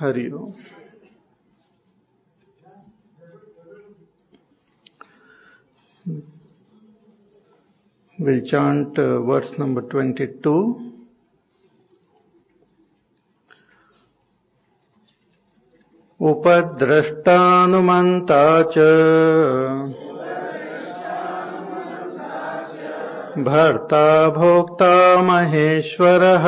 [0.00, 0.52] Hariom
[8.18, 8.98] will chant
[9.28, 10.80] verse number twenty two
[16.20, 18.78] उपद्रष्टानुमन्ता च।
[23.44, 26.46] भर्ता भोक्ता महेश्वरः।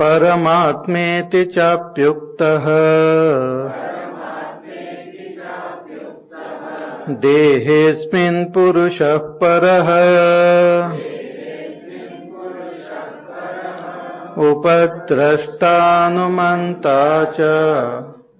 [0.00, 2.64] परमात्मेति चाप्युक्तः।
[7.14, 9.88] देहेऽस्मिन् पुरुषः परः।
[14.50, 17.40] उपद्रष्टानुमन्ता च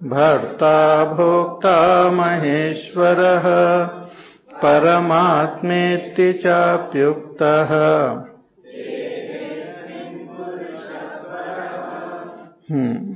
[0.03, 3.45] भर्ता भोक्ता महेश्वरः।
[4.63, 7.69] परमात्मेति चाप्युक्तः
[12.67, 13.13] Hmm.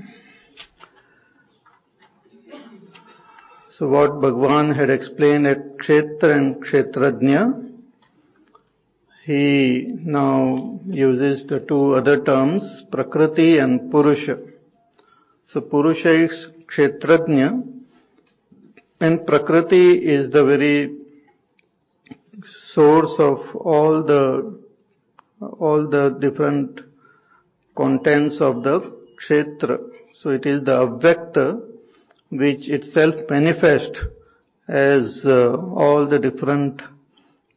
[3.71, 7.69] So what Bhagwan had explained at Kshetra and Kshetrajna,
[9.25, 14.37] he now uses the two other terms, Prakriti and Purusha.
[15.43, 17.61] So Purusha is Kshetrajna
[19.01, 20.95] and Prakriti is the very
[22.73, 24.61] source of all the
[25.59, 26.79] all the different
[27.75, 29.79] contents of the kshetra.
[30.21, 31.61] So it is the avyakta
[32.31, 33.99] which itself manifests
[34.67, 36.81] as uh, all the different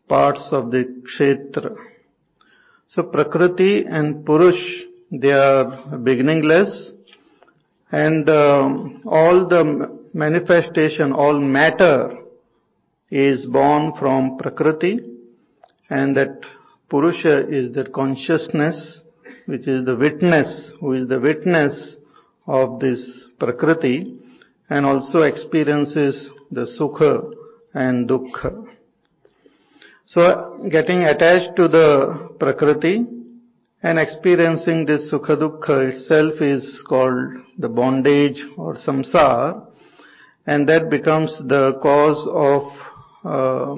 [0.09, 1.77] parts of the kshetra.
[2.89, 6.93] So Prakriti and Purush, they are beginningless
[7.91, 12.19] and um, all the manifestation, all matter
[13.11, 14.99] is born from Prakriti
[15.89, 16.41] and that
[16.89, 19.04] Purusha is the consciousness
[19.47, 21.97] which is the witness, who is the witness
[22.47, 24.17] of this Prakriti
[24.71, 27.33] and also experiences the Sukha
[27.75, 28.67] and Dukkha.
[30.07, 33.05] So getting attached to the Prakriti
[33.83, 39.67] and experiencing this Sukha Dukkha itself is called the bondage or samsara
[40.47, 42.63] and that becomes the cause of
[43.25, 43.75] uh,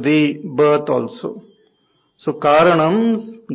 [0.00, 1.42] rebirth also.
[2.18, 3.46] So karanam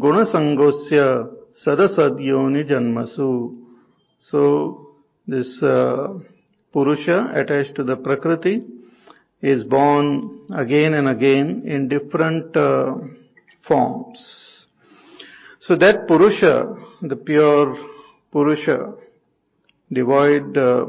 [1.56, 3.58] gunasangosya sadasadyoni janmasu.
[4.22, 4.96] So
[5.28, 6.20] this uh,
[6.74, 8.64] Purusha attached to the Prakriti
[9.42, 12.96] is born again and again in different uh,
[13.68, 14.68] forms.
[15.60, 17.76] So that Purusha, the pure
[18.32, 18.94] Purusha,
[19.92, 20.86] devoid, uh,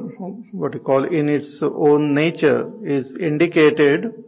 [0.53, 4.25] what you call in its own nature, is indicated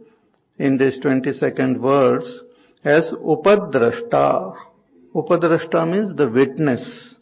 [0.57, 2.43] in this 22nd verse
[2.83, 4.68] as Upadrashta.
[5.15, 7.15] Upadrashta means the witness.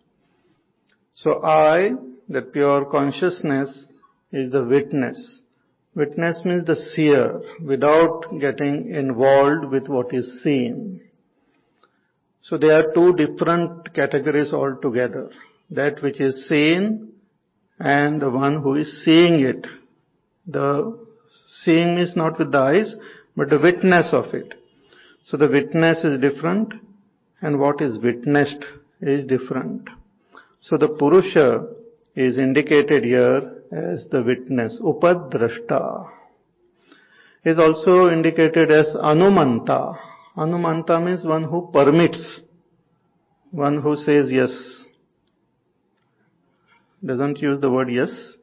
[1.13, 1.91] So I,
[2.27, 3.87] the pure consciousness,
[4.31, 5.41] is the witness.
[5.95, 11.01] Witness means the seer without getting involved with what is seen.
[12.41, 15.31] So there are two different categories altogether.
[15.71, 17.13] That which is seen
[17.79, 19.65] and the one who is seeing it.
[20.45, 21.07] The
[21.63, 22.95] seeing is not with the eyes,
[23.35, 24.53] but the witness of it.
[25.23, 26.73] So the witness is different
[27.41, 28.65] and what is witnessed
[29.01, 29.89] is different.
[30.61, 31.67] So the Purusha
[32.15, 36.09] is indicated here as the witness, Upadrashta.
[37.45, 39.97] Is also indicated as Anumanta.
[40.35, 42.41] Anumanta means one who permits,
[43.51, 44.85] one who says yes.
[47.05, 48.37] Doesn't use the word yes,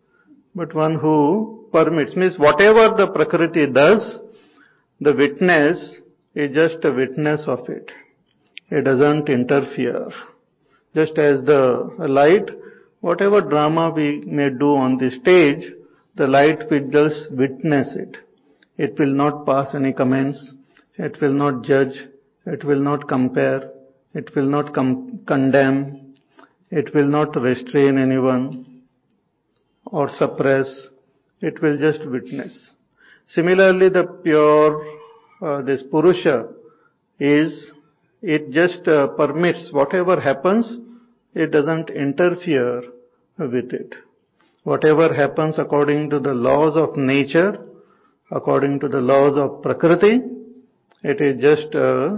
[0.54, 4.20] but one who permits, means whatever the Prakriti does,
[5.00, 6.00] the witness
[6.34, 7.90] is just a witness of it.
[8.70, 10.08] It doesn't interfere.
[10.94, 12.50] Just as the light,
[13.00, 15.72] whatever drama we may do on the stage,
[16.16, 18.16] the light will just witness it.
[18.76, 20.54] It will not pass any comments.
[20.96, 21.94] It will not judge.
[22.46, 23.70] It will not compare.
[24.14, 26.14] It will not condemn.
[26.70, 28.82] It will not restrain anyone
[29.86, 30.88] or suppress.
[31.40, 32.72] It will just witness.
[33.26, 34.84] Similarly, the pure,
[35.42, 36.48] uh, this Purusha
[37.18, 37.72] is
[38.26, 40.78] it just uh, permits whatever happens,
[41.34, 42.82] it doesn't interfere
[43.38, 43.94] with it.
[44.62, 47.58] Whatever happens according to the laws of nature,
[48.30, 50.20] according to the laws of Prakriti,
[51.02, 52.16] it is just, uh,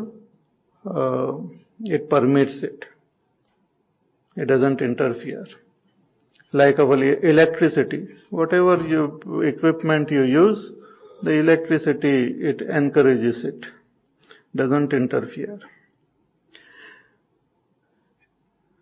[0.88, 1.38] uh,
[1.80, 2.84] it permits it.
[4.36, 5.46] It doesn't interfere.
[6.52, 10.72] Like our electricity, whatever you, equipment you use,
[11.22, 13.66] the electricity, it encourages it,
[14.54, 15.58] doesn't interfere.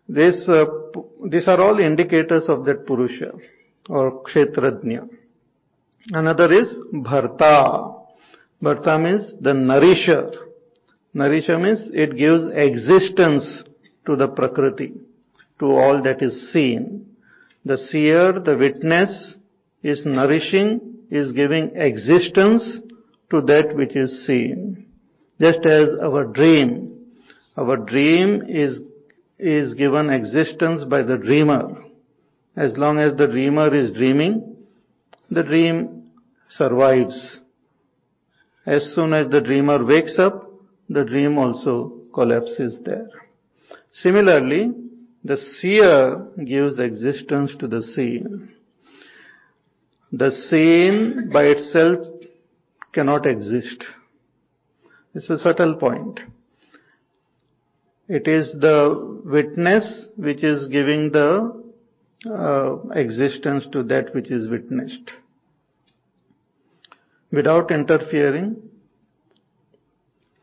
[0.07, 0.65] This, uh,
[1.29, 3.31] these are all indicators of that Purusha
[3.89, 5.09] or Kshetrajna.
[6.11, 8.03] Another is Bharta.
[8.61, 10.29] Bharta means the nourisher.
[11.13, 13.63] Nourisher means it gives existence
[14.05, 14.93] to the Prakriti,
[15.59, 17.07] to all that is seen.
[17.63, 19.37] The seer, the witness
[19.81, 22.79] is nourishing, is giving existence
[23.31, 24.85] to that which is seen.
[25.39, 27.07] Just as our dream,
[27.57, 28.81] our dream is,
[29.37, 31.83] is given existence by the dreamer.
[32.55, 34.55] As long as the dreamer is dreaming,
[35.29, 36.11] the dream
[36.49, 37.41] survives.
[38.65, 40.43] As soon as the dreamer wakes up,
[40.89, 43.09] the dream also collapses there.
[43.91, 44.71] Similarly,
[45.23, 48.53] the seer gives existence to the seen.
[50.11, 52.05] The seen by itself
[52.93, 53.83] cannot exist.
[55.13, 56.19] It's a subtle point.
[58.07, 61.63] It is the witness which is giving the
[62.29, 65.11] uh, existence to that which is witnessed.
[67.31, 68.57] Without interfering.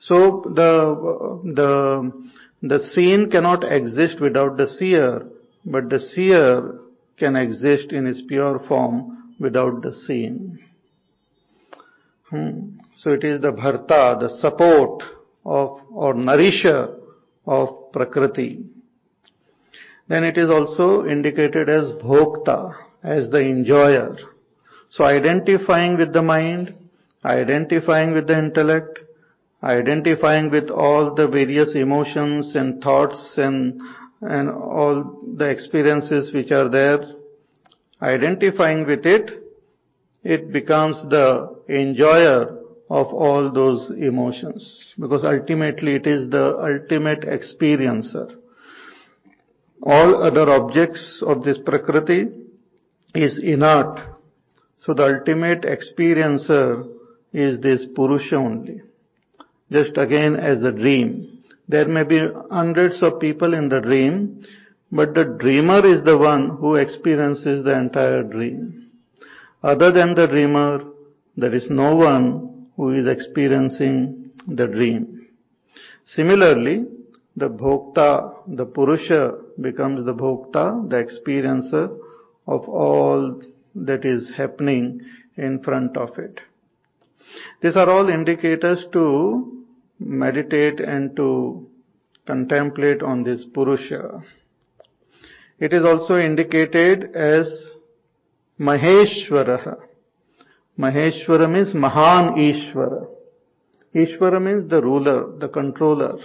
[0.00, 2.12] So the, the,
[2.62, 5.22] the seen cannot exist without the seer,
[5.64, 6.80] but the seer
[7.16, 10.58] can exist in its pure form without the seen.
[12.28, 12.78] Hmm.
[12.96, 15.04] So it is the bharta, the support
[15.44, 16.98] of or nourisher
[17.46, 18.64] of Prakriti.
[20.08, 24.16] Then it is also indicated as bhokta, as the enjoyer.
[24.90, 26.74] So identifying with the mind,
[27.24, 28.98] identifying with the intellect,
[29.62, 33.80] identifying with all the various emotions and thoughts and,
[34.20, 36.98] and all the experiences which are there,
[38.02, 39.30] identifying with it,
[40.24, 42.61] it becomes the enjoyer
[42.92, 48.36] of all those emotions because ultimately it is the ultimate experiencer.
[49.82, 52.26] All other objects of this Prakriti
[53.14, 53.98] is inert.
[54.76, 56.86] So the ultimate experiencer
[57.32, 58.82] is this Purusha only.
[59.70, 61.44] Just again as a dream.
[61.68, 64.44] There may be hundreds of people in the dream,
[64.90, 68.90] but the dreamer is the one who experiences the entire dream.
[69.62, 70.84] Other than the dreamer,
[71.38, 75.28] there is no one who is experiencing the dream.
[76.04, 76.86] Similarly,
[77.36, 81.96] the bhokta, the purusha becomes the bhokta, the experiencer
[82.46, 83.40] of all
[83.74, 85.00] that is happening
[85.36, 86.40] in front of it.
[87.62, 89.64] These are all indicators to
[89.98, 91.66] meditate and to
[92.26, 94.22] contemplate on this Purusha.
[95.58, 97.70] It is also indicated as
[98.60, 99.76] Maheshwara.
[100.78, 103.06] Maheshwara means Mahan Ishvara.
[103.94, 106.16] Ishvara means the ruler, the controller,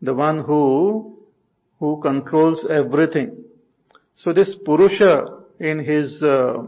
[0.00, 1.18] the one who,
[1.78, 3.44] who controls everything.
[4.14, 6.62] So this Purusha in his, uh,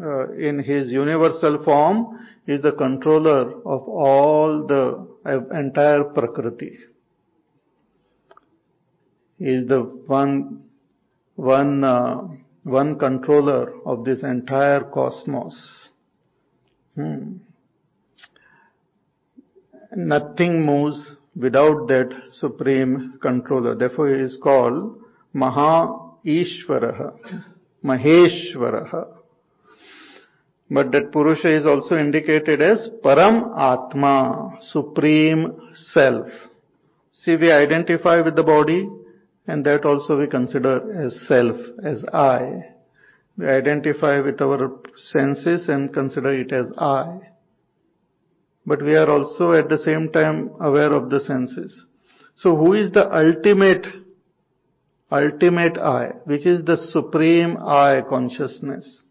[0.00, 6.78] uh, in his universal form is the controller of all the uh, entire Prakriti.
[9.38, 10.64] He is the one,
[11.34, 12.28] one, uh,
[12.64, 15.88] one controller of this entire cosmos.
[16.94, 17.36] Hmm.
[19.94, 23.74] Nothing moves without that supreme controller.
[23.74, 24.98] Therefore he is called
[25.32, 26.12] Maha
[27.84, 29.18] Maheshvaraha.
[30.70, 36.28] But that Purusha is also indicated as Param Atma, Supreme Self.
[37.12, 38.88] See, we identify with the body
[39.46, 42.64] and that also we consider as self, as I.
[43.36, 47.20] We identify with our senses and consider it as I.
[48.64, 51.86] But we are also at the same time aware of the senses.
[52.36, 53.86] So who is the ultimate,
[55.10, 59.02] ultimate I, which is the supreme I consciousness?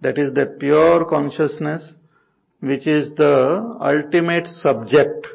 [0.00, 1.94] That is the pure consciousness
[2.60, 5.26] which is the ultimate subject.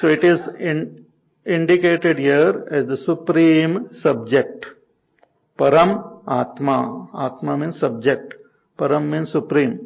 [0.00, 1.03] So it is in,
[1.46, 4.66] indicated here as the supreme subject.
[5.58, 7.08] Param Atma.
[7.14, 8.34] Atma means subject.
[8.78, 9.80] Param means supreme.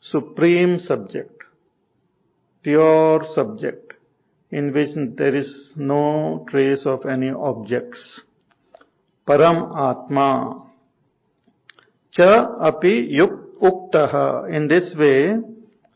[0.00, 1.30] Supreme subject.
[2.62, 3.92] Pure subject
[4.50, 8.20] in which there is no trace of any objects.
[9.26, 10.70] Param Atma.
[12.12, 14.48] Cha api yuk uktaha.
[14.54, 15.36] In this way,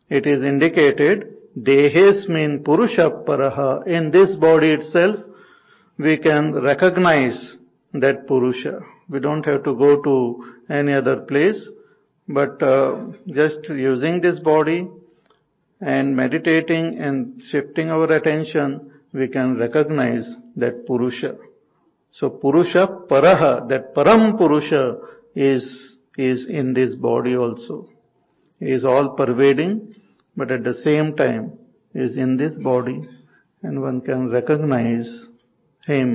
[0.08, 3.86] it is indicated, dehesmin purusha paraha.
[3.86, 5.16] In this body itself,
[5.98, 7.56] we can recognize
[7.94, 8.80] that purusha.
[9.08, 11.68] We don't have to go to any other place,
[12.28, 14.88] but uh, just using this body
[15.80, 21.36] and meditating and shifting our attention, we can recognize that purusha
[22.12, 24.98] So Purusha Paraha, that Param Purusha
[25.34, 27.88] is, is in this body also.
[28.58, 29.94] He is all pervading,
[30.38, 31.46] but at the same time
[31.94, 32.98] is in this body
[33.62, 35.08] and one can recognize
[35.84, 36.10] him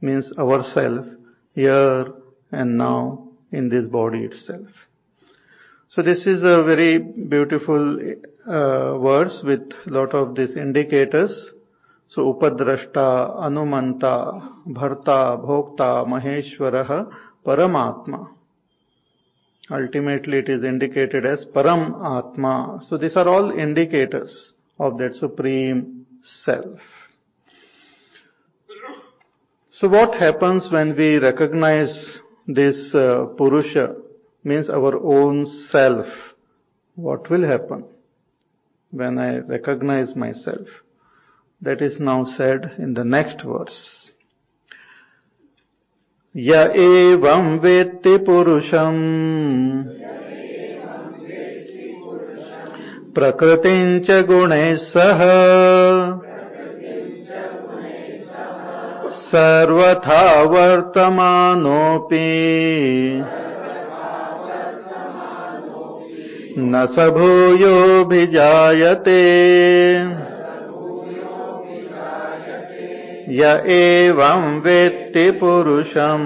[0.00, 1.04] means ourself
[1.54, 2.06] here
[2.52, 4.68] and now in this body itself.
[5.90, 7.98] So this is a very beautiful
[8.46, 11.52] uh, verse with lot of these indicators.
[12.08, 13.06] So upadrashta,
[13.46, 14.14] anumanta,
[14.68, 17.12] bharta, bhokta, maheshwaraha,
[17.44, 18.28] paramatma.
[19.70, 22.80] Ultimately it is indicated as param atma.
[22.88, 26.80] So these are all indicators of that supreme self.
[29.72, 33.94] So what happens when we recognize this uh, Purusha,
[34.44, 36.06] means our own self?
[36.96, 37.88] What will happen
[38.90, 40.66] when I recognize myself?
[41.62, 43.99] That is now said in the next verse.
[46.34, 48.98] Ya evam vetti purusham
[53.14, 55.22] प्रकृतिं च गुणैः सह
[59.20, 60.20] सर्वथा
[60.52, 62.22] वर्तमानोऽपि।
[66.58, 67.90] न स भूयोऽभिजायते
[73.32, 76.24] य एवं वेत्ति पुरुषम्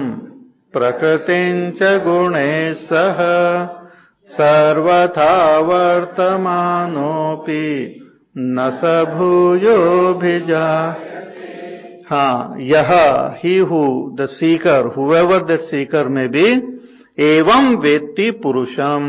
[2.03, 3.19] गुणैः सह
[4.27, 5.33] सर्वथा
[8.37, 10.65] न स भूयोऽभिजा।
[12.09, 12.91] हाँ यह
[13.43, 13.83] ही who
[14.19, 16.47] the seeker whoever that seeker may be
[17.19, 19.05] एवं वेत्ति पुरुषम।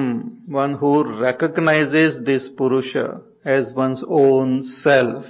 [0.51, 0.93] One who
[1.25, 3.09] recognizes this purusha
[3.57, 5.25] as one's own self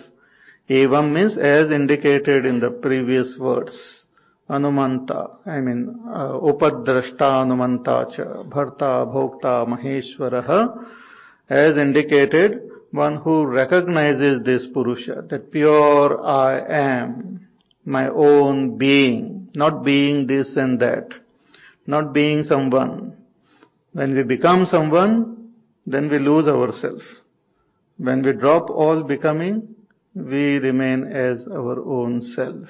[0.68, 4.06] evam means as indicated in the previous words
[4.48, 5.80] anumanta i mean
[6.20, 10.58] uh, upadrashta anumanta cha bharta bhokta maheshwarah
[11.48, 16.52] as indicated one who recognizes this purusha that pure i
[16.90, 17.36] am
[17.86, 21.08] my own being, not being this and that,
[21.86, 23.16] not being someone.
[23.92, 25.52] When we become someone,
[25.86, 27.04] then we lose ourselves.
[27.96, 29.75] When we drop all becoming,
[30.16, 32.68] we remain as our own self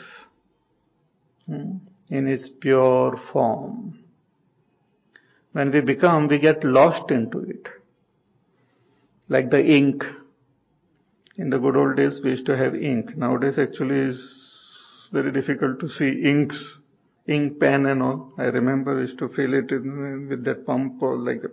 [1.46, 1.76] hmm,
[2.10, 4.00] in its pure form.
[5.52, 7.68] When we become, we get lost into it.
[9.28, 10.02] Like the ink.
[11.36, 13.16] In the good old days, we used to have ink.
[13.16, 16.80] Nowadays, actually, is very difficult to see inks,
[17.28, 18.32] ink pen and all.
[18.38, 21.48] I remember used to fill it in, with that pump or like a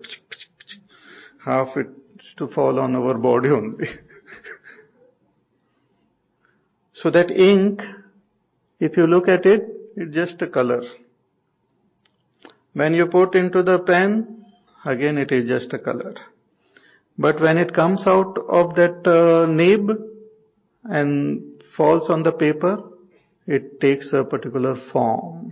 [1.46, 3.88] half it used to fall on our body only.
[7.04, 7.82] so that ink,
[8.80, 9.68] if you look at it,
[9.98, 10.82] it's just a color.
[12.72, 14.46] When you put into the pen,
[14.86, 16.16] again it is just a color.
[17.18, 19.92] But when it comes out of that uh, nib
[20.86, 22.82] and falls on the paper,
[23.48, 25.52] it takes a particular form.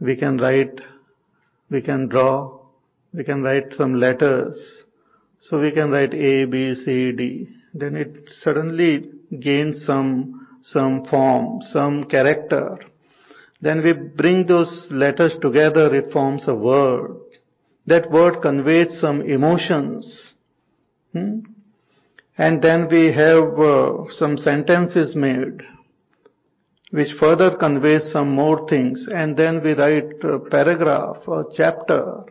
[0.00, 0.80] We can write,
[1.70, 2.58] we can draw,
[3.14, 4.56] we can write some letters.
[5.42, 7.48] So we can write A, B, C, D.
[7.72, 12.78] Then it suddenly gains some, some form, some character.
[13.60, 17.16] Then we bring those letters together, it forms a word.
[17.86, 20.34] That word conveys some emotions.
[21.12, 21.40] Hmm?
[22.38, 25.62] And then we have uh, some sentences made
[26.92, 32.24] which further conveys some more things and then we write a paragraph or chapter.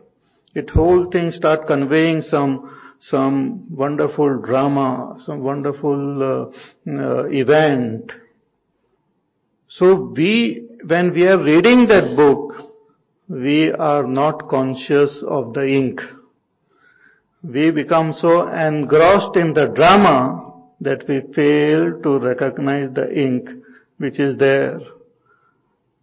[0.54, 8.12] It whole thing start conveying some some wonderful drama, some wonderful uh, uh, event.
[9.68, 12.52] So we, when we are reading that book,
[13.28, 16.00] we are not conscious of the ink.
[17.42, 23.48] We become so engrossed in the drama that we fail to recognize the ink
[23.98, 24.78] which is there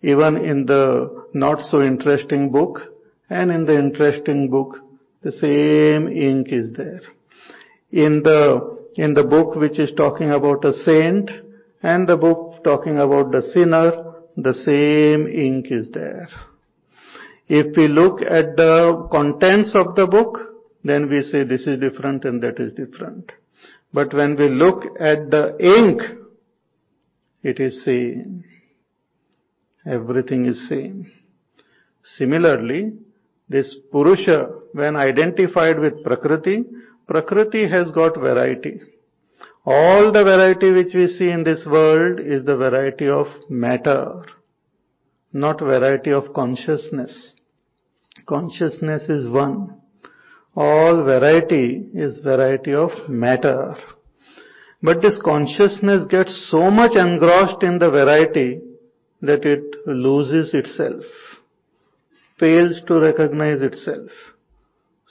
[0.01, 2.79] even in the not so interesting book
[3.29, 4.77] and in the interesting book
[5.21, 7.01] the same ink is there.
[7.91, 11.29] In the, in the book which is talking about a saint
[11.81, 16.27] and the book talking about the sinner, the same ink is there.
[17.47, 20.37] If we look at the contents of the book,
[20.83, 23.31] then we say this is different and that is different.
[23.91, 26.19] But when we look at the ink
[27.41, 28.43] it is same.
[29.85, 31.11] Everything is same.
[32.03, 32.93] Similarly,
[33.47, 36.63] this Purusha, when identified with Prakriti,
[37.07, 38.81] Prakriti has got variety.
[39.65, 44.23] All the variety which we see in this world is the variety of matter.
[45.31, 47.33] not variety of consciousness.
[48.27, 49.79] Consciousness is one.
[50.55, 53.75] All variety is variety of matter.
[54.81, 58.61] But this consciousness gets so much engrossed in the variety
[59.21, 61.03] that it loses itself,
[62.39, 64.09] fails to recognize itself.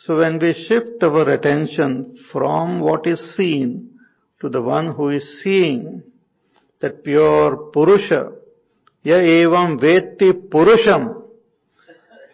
[0.02, 3.98] So when we shift our attention from what is seen
[4.40, 6.04] to the one who is seeing,
[6.80, 8.30] that pure Purusha,
[9.02, 11.22] ya evam vetti Purusham,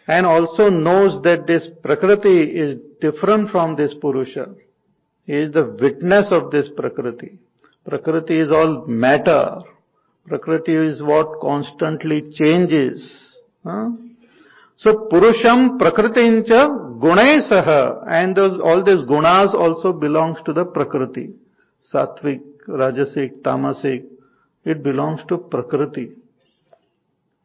[0.07, 4.55] and also knows that this Prakriti is different from this Purusha.
[5.25, 7.39] He is the witness of this Prakriti.
[7.83, 9.59] Prakriti is all matter.
[10.27, 13.39] Prakriti is what constantly changes.
[13.65, 13.91] Huh?
[14.77, 21.31] So Purusham Prakritincha Gunaisaha and those, all these gunas also belongs to the Prakriti.
[21.93, 24.05] Sattvic, Rajasic, Tamasic,
[24.65, 26.13] it belongs to Prakriti.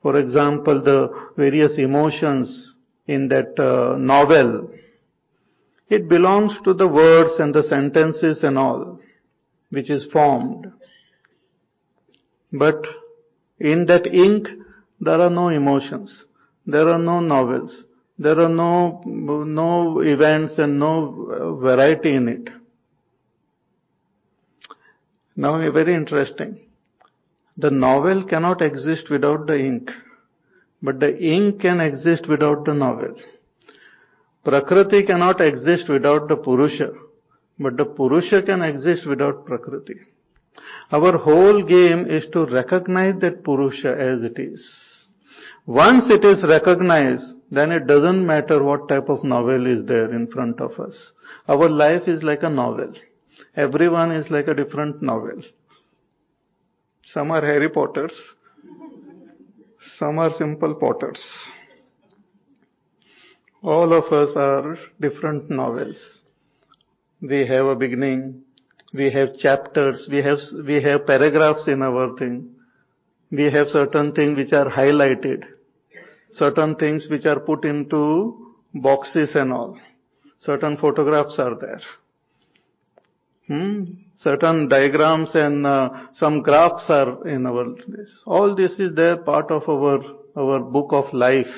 [0.02, 2.74] For example, the various emotions
[3.06, 4.72] in that uh, novel,
[5.90, 9.00] it belongs to the words and the sentences and all,
[9.72, 10.72] which is formed.
[12.54, 12.86] But
[13.60, 14.48] in that ink,
[15.02, 16.26] there are no emotions.
[16.72, 17.86] There are no novels.
[18.18, 22.50] There are no, no events and no uh, variety in it.
[25.36, 26.60] Now, very interesting.
[27.58, 29.90] The novel cannot exist without the ink,
[30.82, 33.16] but the ink can exist without the novel.
[34.44, 36.92] Prakriti cannot exist without the Purusha,
[37.58, 39.96] but the Purusha can exist without Prakriti.
[40.92, 44.99] Our whole game is to recognize that Purusha as it is.
[45.70, 50.26] Once it is recognized, then it doesn't matter what type of novel is there in
[50.26, 51.12] front of us.
[51.48, 52.92] Our life is like a novel.
[53.56, 55.44] Everyone is like a different novel.
[57.04, 58.16] Some are Harry Potters.
[60.00, 61.22] Some are simple Potters.
[63.62, 65.98] All of us are different novels.
[67.22, 68.42] We have a beginning.
[68.92, 70.10] We have chapters.
[70.12, 72.56] We have, we have paragraphs in our thing.
[73.30, 75.44] We have certain things which are highlighted.
[76.32, 79.80] Certain things which are put into boxes and all.
[80.40, 81.82] Certain photographs are there.
[83.48, 83.84] Hmm?
[84.14, 88.22] Certain diagrams and uh, some graphs are in our this.
[88.28, 90.02] All this is there part of our
[90.38, 91.56] our book of life.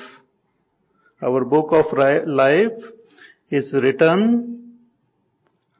[1.20, 1.86] Our book of
[2.26, 2.80] life
[3.50, 4.78] is written.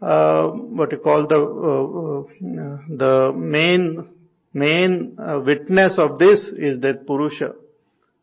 [0.02, 4.07] Uh, what you call the uh, the main
[4.52, 7.55] main uh, witness of this is that Purusha.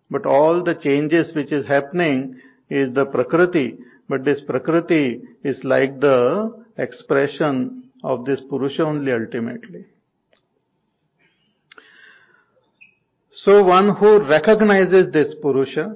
[0.09, 3.77] But all the changes which is happening is the Prakriti.
[4.07, 9.85] But this Prakriti is like the expression of this Purusha only ultimately.
[13.35, 15.95] So one who recognizes this Purusha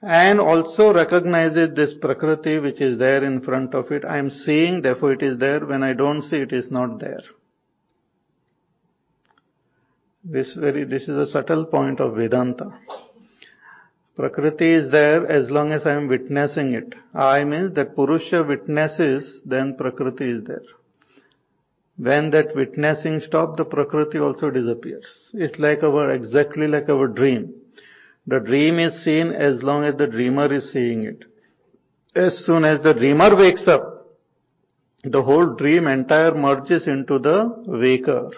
[0.00, 4.04] and also recognizes this Prakriti which is there in front of it.
[4.04, 5.66] I am seeing, therefore it is there.
[5.66, 7.22] When I don't see, it is not there.
[10.30, 12.78] This very, this is a subtle point of Vedanta.
[14.14, 16.94] Prakriti is there as long as I am witnessing it.
[17.14, 20.68] I means that Purusha witnesses, then Prakriti is there.
[21.96, 25.30] When that witnessing stops, the Prakriti also disappears.
[25.32, 27.54] It's like our, exactly like our dream.
[28.26, 31.24] The dream is seen as long as the dreamer is seeing it.
[32.14, 34.08] As soon as the dreamer wakes up,
[35.04, 38.30] the whole dream entire merges into the waker.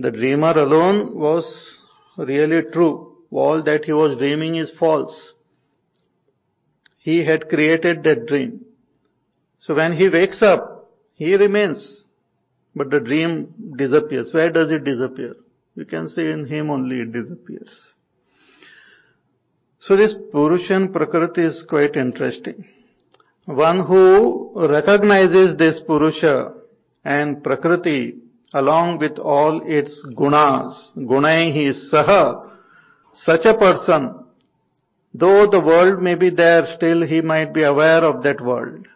[0.00, 1.44] The dreamer alone was
[2.16, 5.32] really true all that he was dreaming is false.
[6.98, 8.64] He had created that dream.
[9.58, 12.04] So when he wakes up, he remains,
[12.74, 14.30] but the dream disappears.
[14.32, 15.36] Where does it disappear?
[15.74, 17.92] You can say in him only it disappears.
[19.80, 22.64] So this Purushan Prakriti is quite interesting.
[23.46, 26.54] One who recognizes this Purusha
[27.04, 28.18] and Prakriti
[28.52, 32.50] along with all its gunas, gunai saha,
[33.14, 34.24] such a person,
[35.14, 38.86] though the world may be there, still he might be aware of that world.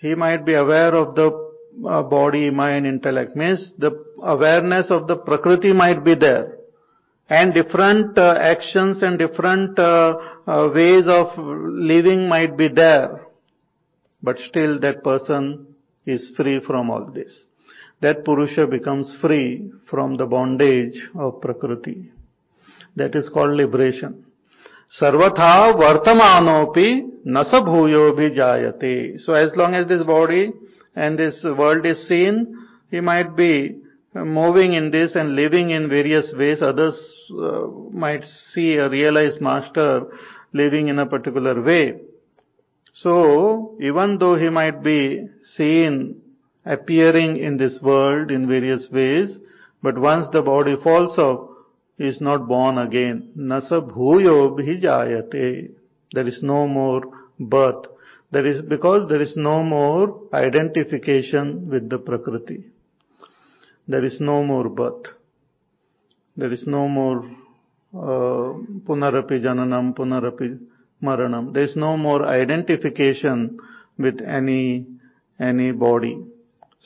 [0.00, 1.48] He might be aware of the
[1.86, 3.36] uh, body, mind, intellect.
[3.36, 6.56] Means the awareness of the Prakriti might be there.
[7.28, 13.26] And different uh, actions and different uh, uh ways of living might be there.
[14.22, 15.74] But still that person
[16.06, 17.47] is free from all this.
[18.00, 22.10] That Purusha becomes free from the bondage of Prakriti.
[22.96, 24.24] That is called liberation.
[25.00, 29.18] Sarvatha vartamanopi nasa bhuyo jayate.
[29.20, 30.52] So as long as this body
[30.94, 32.56] and this world is seen,
[32.90, 33.78] he might be
[34.14, 36.62] moving in this and living in various ways.
[36.62, 36.96] Others
[37.32, 40.06] uh, might see a realized master
[40.52, 42.00] living in a particular way.
[42.94, 46.22] So, even though he might be seen
[46.68, 49.38] appearing in this world in various ways,
[49.82, 51.48] but once the body falls off,
[51.96, 53.32] he is not born again.
[53.36, 55.70] Nasa bhuyo bhijayate.
[56.12, 57.02] There is no more
[57.40, 57.86] birth.
[58.30, 62.64] There is, because there is no more identification with the Prakriti.
[63.86, 65.06] There is no more birth.
[66.36, 67.18] There is no more
[67.94, 68.52] uh,
[68.86, 70.58] punarapi jananam, punarapi
[71.02, 71.54] maranam.
[71.54, 73.58] There is no more identification
[73.98, 74.86] with any,
[75.40, 76.18] any body.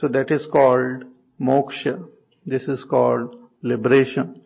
[0.03, 1.05] So that is called
[1.41, 2.05] moksha.
[2.45, 4.43] This is called liberation.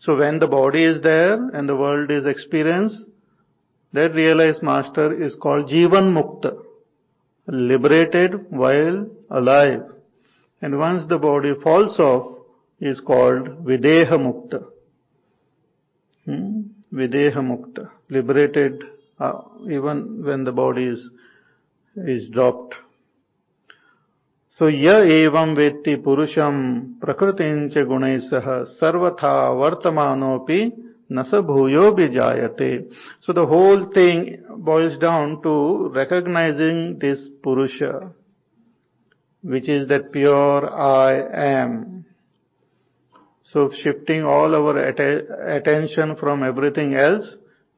[0.00, 3.08] So when the body is there and the world is experienced,
[3.92, 6.60] that realized master is called Jivan Mukta,
[7.46, 9.82] liberated while alive.
[10.60, 12.38] And once the body falls off,
[12.80, 14.64] is called Videha Mukta.
[16.24, 16.62] Hmm?
[16.92, 18.82] Videha Mukta, liberated
[19.20, 19.40] uh,
[19.70, 21.10] even when the body is,
[21.94, 22.74] is dropped.
[24.60, 26.58] So य एवं वेत्ति पुरुषम
[27.00, 30.60] प्रकृति गुण सह सर्वथा वर्तमानोपि
[31.12, 32.68] न स भूयो भी जायते
[33.26, 34.24] so the whole thing
[34.66, 35.52] boils down to
[35.96, 37.76] recognizing this purusha
[39.44, 41.74] which is that pure I am
[43.46, 47.28] so shifting all our attention from everything else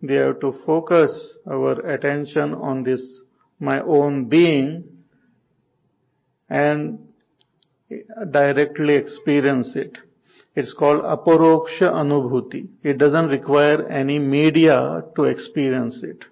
[0.02, 3.10] we have to focus our attention on this
[3.60, 4.70] my own being
[6.48, 6.98] and
[8.30, 9.98] directly experience it.
[10.54, 12.68] It's called aparoksha anubhuti.
[12.82, 16.24] It doesn't require any media to experience it.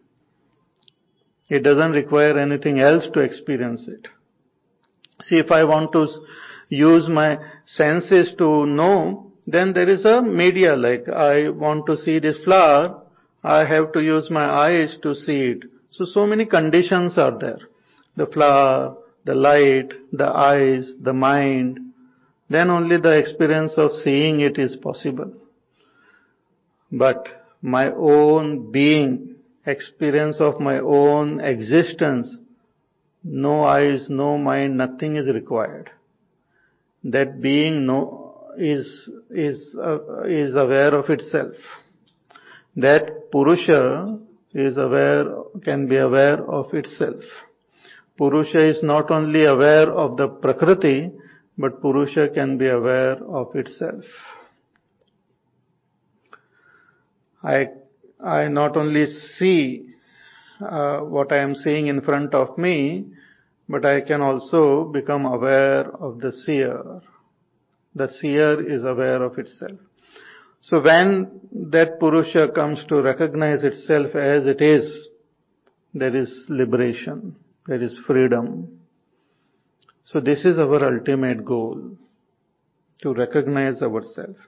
[1.49, 4.09] It doesn't require anything else to experience it.
[5.23, 6.09] See, if I want to
[6.69, 12.19] use my senses to know, then there is a media like I want to see
[12.19, 13.03] this flower,
[13.45, 15.65] I have to use my eyes to see it.
[15.91, 17.61] So, so many conditions are there.
[18.17, 18.97] The flower,
[19.27, 21.81] the light, the eyes, the mind,
[22.49, 25.33] then only the experience of seeing it is possible.
[26.93, 27.27] But
[27.61, 29.35] my own being,
[29.67, 32.39] experience of my own existence,
[33.25, 35.91] no eyes, no mind, nothing is required.
[37.03, 41.55] That being no, is, is, uh, is aware of itself.
[42.77, 44.21] That Purusha
[44.55, 45.25] is aware,
[45.65, 47.25] can be aware of itself.
[48.17, 51.11] Purusha is not only aware of the Prakriti,
[51.59, 54.05] but Purusha can be aware of itself.
[57.43, 57.69] I,
[58.23, 59.87] I not only see
[60.61, 63.07] uh, what I am seeing in front of me,
[63.69, 67.01] but I can also become aware of the seer.
[67.95, 69.79] The seer is aware of itself.
[70.61, 75.09] So when that Purusha comes to recognize itself as it is,
[75.95, 78.81] there is liberation, there is freedom.
[80.05, 81.97] So this is our ultimate goal,
[83.03, 84.39] to recognize ourselves.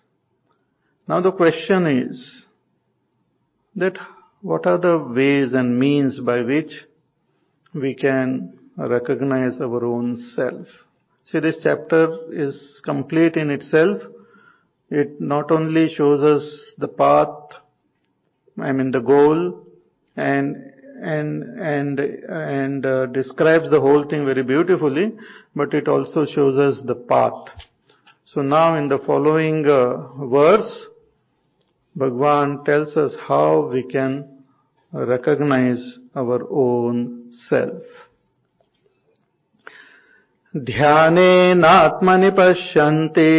[1.08, 2.46] Now the question is
[3.76, 3.98] that
[4.40, 6.70] what are the ways and means by which
[7.74, 10.66] we can recognize our own self?
[11.24, 14.00] See, this chapter is complete in itself.
[14.90, 17.60] It not only shows us the path,
[18.58, 19.66] I mean the goal,
[20.16, 25.13] and and and and uh, describes the whole thing very beautifully,
[25.55, 27.49] but it also shows us the path.
[28.25, 30.87] So now in the following uh, verse,
[31.95, 34.43] Bhagwan tells us how we can
[34.91, 37.81] recognize our own self.
[40.55, 43.29] ध्यानेनात्मनि पश्यन्ति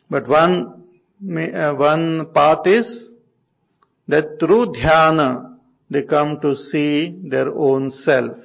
[0.09, 0.85] But one,
[1.21, 3.13] uh, one path is
[4.07, 5.57] that through dhyana
[5.89, 8.37] they come to see their own self.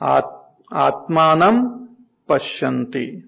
[0.00, 0.24] At,
[0.70, 1.88] atmanam
[2.28, 3.24] pashyanti.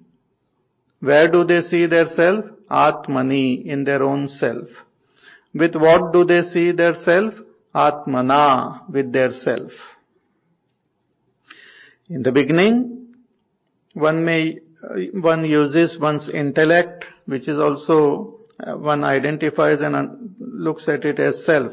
[1.01, 2.45] Where do they see their self?
[2.71, 4.69] Atmani, in their own self.
[5.53, 7.35] With what do they see their self?
[7.75, 9.73] Atmana, with their self.
[12.13, 13.15] In the beginning,
[13.95, 14.59] one may,
[15.15, 21.43] one uses one's intellect, which is also, uh, one identifies and looks at it as
[21.47, 21.73] self.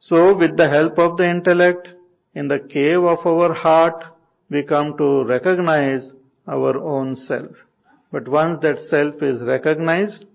[0.00, 1.88] So with the help of the intellect,
[2.34, 4.04] in the cave of our heart,
[4.50, 6.12] we come to recognize
[6.46, 7.52] our own self.
[8.12, 10.26] But once that self is recognized,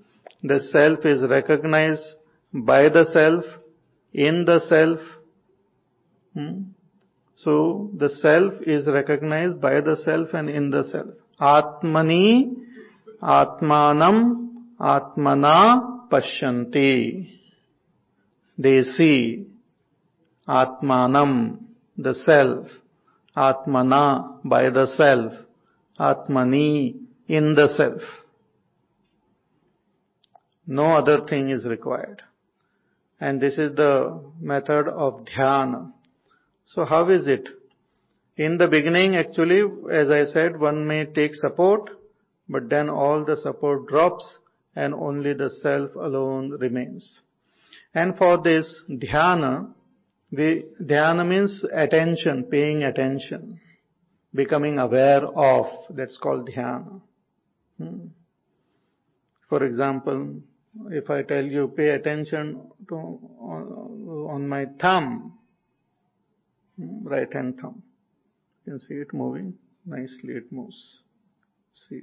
[0.42, 2.16] the self is recognized
[2.52, 3.46] by the self,
[4.12, 5.00] in the self.
[6.34, 6.73] Hmm?
[7.44, 11.12] So the self is recognized by the self and in the self.
[11.40, 12.54] Atmani,
[13.22, 17.30] Atmanam, Atmana Pashyanti.
[18.58, 19.50] They see
[20.48, 21.66] Atmanam,
[21.98, 22.68] the self,
[23.36, 25.34] Atmana by the self,
[26.00, 26.96] Atmani
[27.28, 28.02] in the self.
[30.66, 32.22] No other thing is required.
[33.20, 35.92] And this is the method of dhyana.
[36.66, 37.50] So how is it?
[38.36, 41.90] In the beginning, actually, as I said, one may take support,
[42.50, 44.40] but then all the support drops
[44.76, 47.22] and only the self alone remains.
[47.94, 49.72] And for this dhyana,
[50.32, 53.60] the dhyana means attention, paying attention,
[54.34, 57.02] becoming aware of, that's called dhyana.
[57.78, 58.08] Hmm.
[59.48, 60.42] For example,
[60.90, 65.38] if I tell you pay attention to on, on my thumb,
[66.78, 67.84] right hand thumb,
[68.66, 69.56] you can see it moving
[69.86, 70.34] nicely.
[70.34, 71.02] It moves.
[71.74, 72.02] See.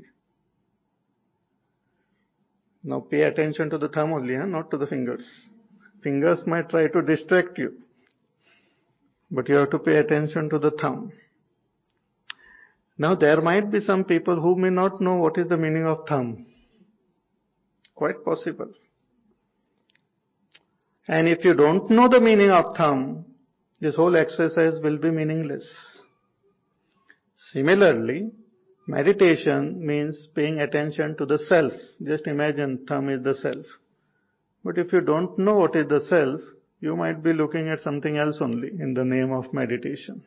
[2.82, 4.46] Now pay attention to the thumb only, huh?
[4.46, 5.26] not to the fingers.
[6.02, 7.74] Fingers might try to distract you,
[9.30, 11.12] but you have to pay attention to the thumb.
[12.96, 16.06] Now there might be some people who may not know what is the meaning of
[16.08, 16.46] thumb.
[17.94, 18.72] Quite possible.
[21.06, 23.26] And if you don't know the meaning of thumb,
[23.80, 25.66] this whole exercise will be meaningless.
[27.52, 28.30] Similarly,
[28.86, 31.72] meditation means paying attention to the self.
[32.02, 33.64] Just imagine thumb is the self.
[34.62, 36.40] But if you don't know what is the self,
[36.80, 40.22] you might be looking at something else only in the name of meditation.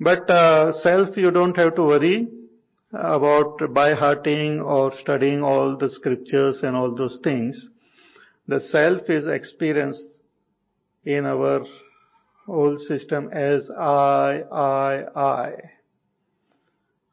[0.00, 2.28] But uh, self, you don't have to worry
[2.92, 7.70] about by hearting or studying all the scriptures and all those things.
[8.46, 10.04] The self is experienced
[11.08, 11.64] in our
[12.44, 15.52] whole system as I, I, I.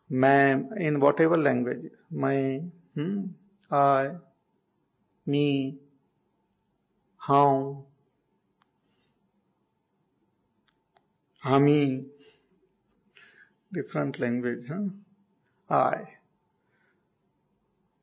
[0.09, 2.59] Man, in whatever language, my,
[2.93, 3.27] hmm,
[3.71, 4.09] I,
[5.25, 5.77] me,
[7.17, 7.85] how,
[11.45, 12.03] Ami,
[13.71, 15.73] different language, huh?
[15.73, 16.09] I.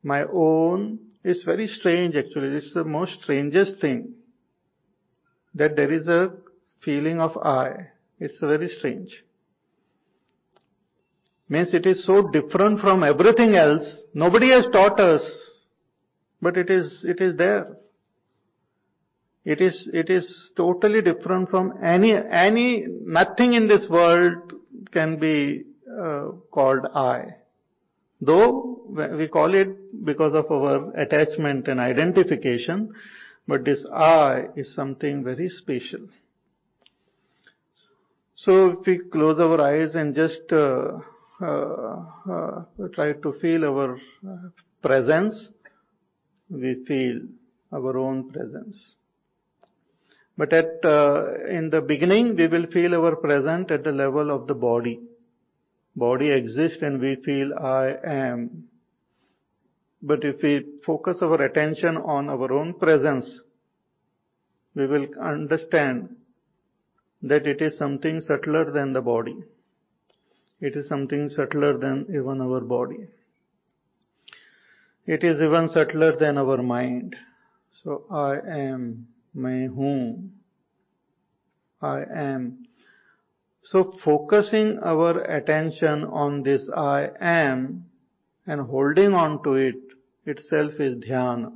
[0.01, 2.57] My own is very strange actually.
[2.57, 4.12] It's the most strangest thing
[5.55, 6.33] that there is a
[6.83, 7.89] feeling of I.
[8.19, 9.23] It's very strange.
[11.49, 14.01] Means it is so different from everything else.
[14.13, 15.21] Nobody has taught us,
[16.41, 17.67] but it is, it is there.
[19.45, 24.53] It is, it is totally different from any, any, nothing in this world
[24.91, 27.35] can be uh, called I.
[28.21, 28.79] Though
[29.17, 32.93] we call it because of our attachment and identification,
[33.47, 36.07] but this I is something very special.
[38.35, 40.99] So if we close our eyes and just uh,
[41.41, 43.97] uh, uh, try to feel our
[44.81, 45.49] presence,
[46.49, 47.21] we feel
[47.71, 48.95] our own presence.
[50.37, 54.47] But at uh, in the beginning, we will feel our presence at the level of
[54.47, 54.99] the body.
[55.95, 58.67] Body exists and we feel I am.
[60.05, 63.41] But if we focus our attention on our own presence,
[64.75, 66.17] we will understand
[67.21, 69.37] that it is something subtler than the body.
[70.59, 73.07] It is something subtler than even our body.
[75.05, 77.15] It is even subtler than our mind.
[77.71, 80.33] So I am, my whom,
[81.81, 82.67] I am.
[83.63, 87.85] So focusing our attention on this I am
[88.45, 89.75] and holding on to it
[90.25, 91.51] itself is dhyana.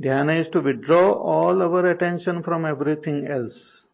[0.00, 3.86] Dhyana is to withdraw all our attention from everything else,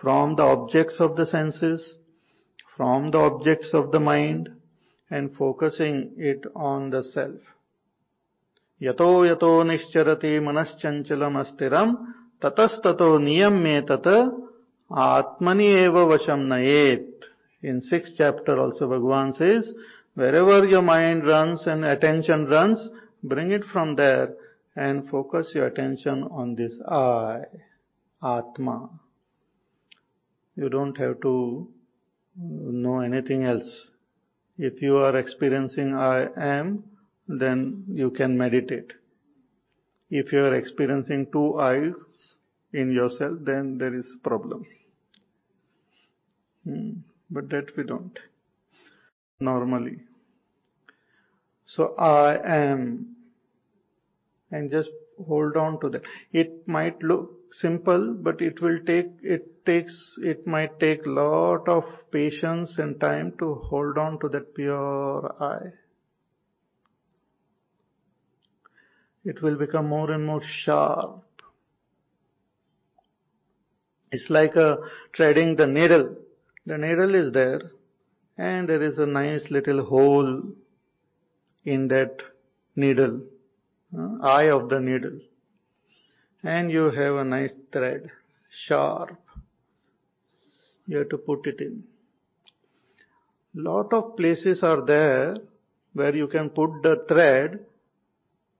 [0.00, 1.96] from the objects of the senses,
[2.76, 4.48] from the objects of the mind,
[5.10, 7.40] and focusing it on the self.
[8.82, 11.96] Yato yato nischarati manaschanchalam astiram
[12.40, 14.32] tatastato niyamye tata
[14.90, 17.06] atmani eva vasham nayet.
[17.62, 19.72] In sixth chapter also Bhagavan says,
[20.14, 22.88] wherever your mind runs and attention runs,
[23.22, 24.34] bring it from there
[24.76, 27.42] and focus your attention on this I,
[28.22, 28.90] Atma.
[30.56, 31.68] You don't have to
[32.36, 33.90] know anything else.
[34.56, 36.84] If you are experiencing I am,
[37.26, 38.92] then you can meditate.
[40.10, 41.94] If you are experiencing two eyes
[42.72, 44.66] in yourself, then there is problem.
[46.64, 46.90] Hmm.
[47.30, 48.18] But that we don't.
[49.40, 50.00] Normally.
[51.66, 53.16] So I am.
[54.50, 54.90] And just
[55.26, 56.02] hold on to that.
[56.32, 61.84] It might look simple, but it will take, it takes, it might take lot of
[62.10, 65.72] patience and time to hold on to that pure I.
[69.24, 71.24] It will become more and more sharp.
[74.12, 74.78] It's like a
[75.12, 76.16] treading the needle.
[76.66, 77.62] The needle is there
[78.36, 80.42] and there is a nice little hole
[81.64, 82.22] in that
[82.76, 83.22] needle,
[83.96, 85.18] uh, eye of the needle.
[86.42, 88.10] And you have a nice thread,
[88.50, 89.16] sharp.
[90.86, 91.84] You have to put it in.
[93.54, 95.36] Lot of places are there
[95.92, 97.64] where you can put the thread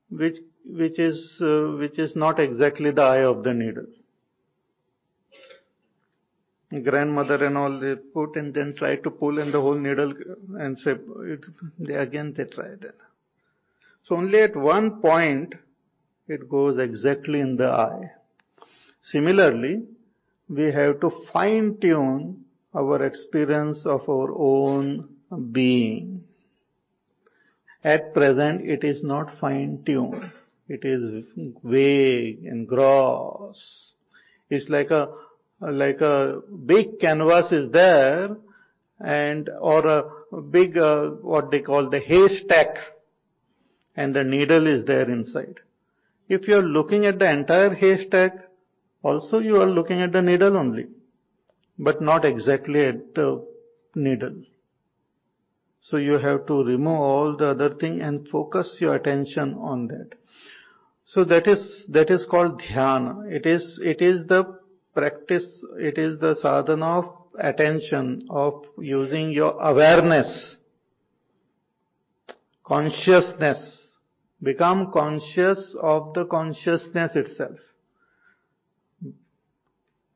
[0.09, 3.87] which which is uh, which is not exactly the eye of the needle
[6.83, 10.13] grandmother and all they put and then try to pull in the whole needle
[10.59, 11.45] and say it,
[11.79, 12.97] they again they tried it.
[14.09, 15.55] So only at one point
[16.27, 18.11] it goes exactly in the eye.
[19.03, 19.85] Similarly,
[20.49, 25.09] we have to fine tune our experience of our own
[25.53, 26.25] being.
[27.83, 30.33] At present, it is not fine tuned.
[30.69, 31.27] It is
[31.63, 33.93] vague and gross.
[34.49, 35.09] It's like a
[35.73, 38.37] like a big canvas is there
[39.01, 42.77] and or a big uh, what they call the haystack
[43.97, 45.61] and the needle is there inside.
[46.29, 48.33] If you are looking at the entire haystack,
[49.03, 50.87] also you are looking at the needle only,
[51.79, 53.47] but not exactly at the
[53.95, 54.43] needle.
[55.81, 60.13] So you have to remove all the other thing and focus your attention on that.
[61.05, 63.31] So that is, that is called dhyana.
[63.31, 64.59] It is, it is the
[64.95, 67.05] practice, it is the sadhana of
[67.39, 70.57] attention, of using your awareness,
[72.65, 73.81] consciousness.
[74.43, 77.57] Become conscious of the consciousness itself.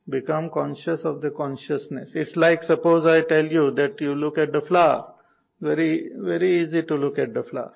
[0.09, 2.13] Become conscious of the consciousness.
[2.15, 5.15] It's like suppose I tell you that you look at the flower.
[5.61, 7.73] Very, very easy to look at the flower.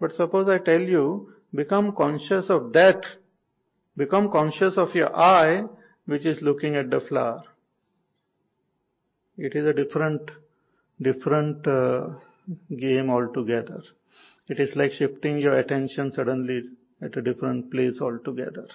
[0.00, 3.04] But suppose I tell you, become conscious of that.
[3.96, 5.64] Become conscious of your eye
[6.06, 7.44] which is looking at the flower.
[9.36, 10.30] It is a different,
[11.00, 12.10] different uh,
[12.76, 13.82] game altogether.
[14.48, 16.64] It is like shifting your attention suddenly
[17.00, 18.66] at a different place altogether.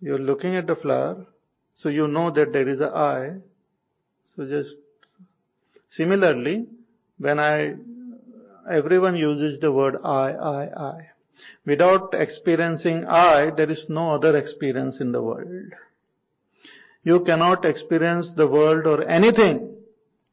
[0.00, 1.26] You're looking at the flower,
[1.74, 3.36] so you know that there is an eye.
[4.24, 4.74] So just
[5.88, 6.66] similarly,
[7.18, 7.74] when I,
[8.70, 11.17] everyone uses the word I, I, I.
[11.64, 15.72] Without experiencing I, there is no other experience in the world.
[17.02, 19.76] You cannot experience the world or anything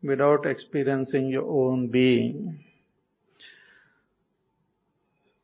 [0.03, 2.59] without experiencing your own being.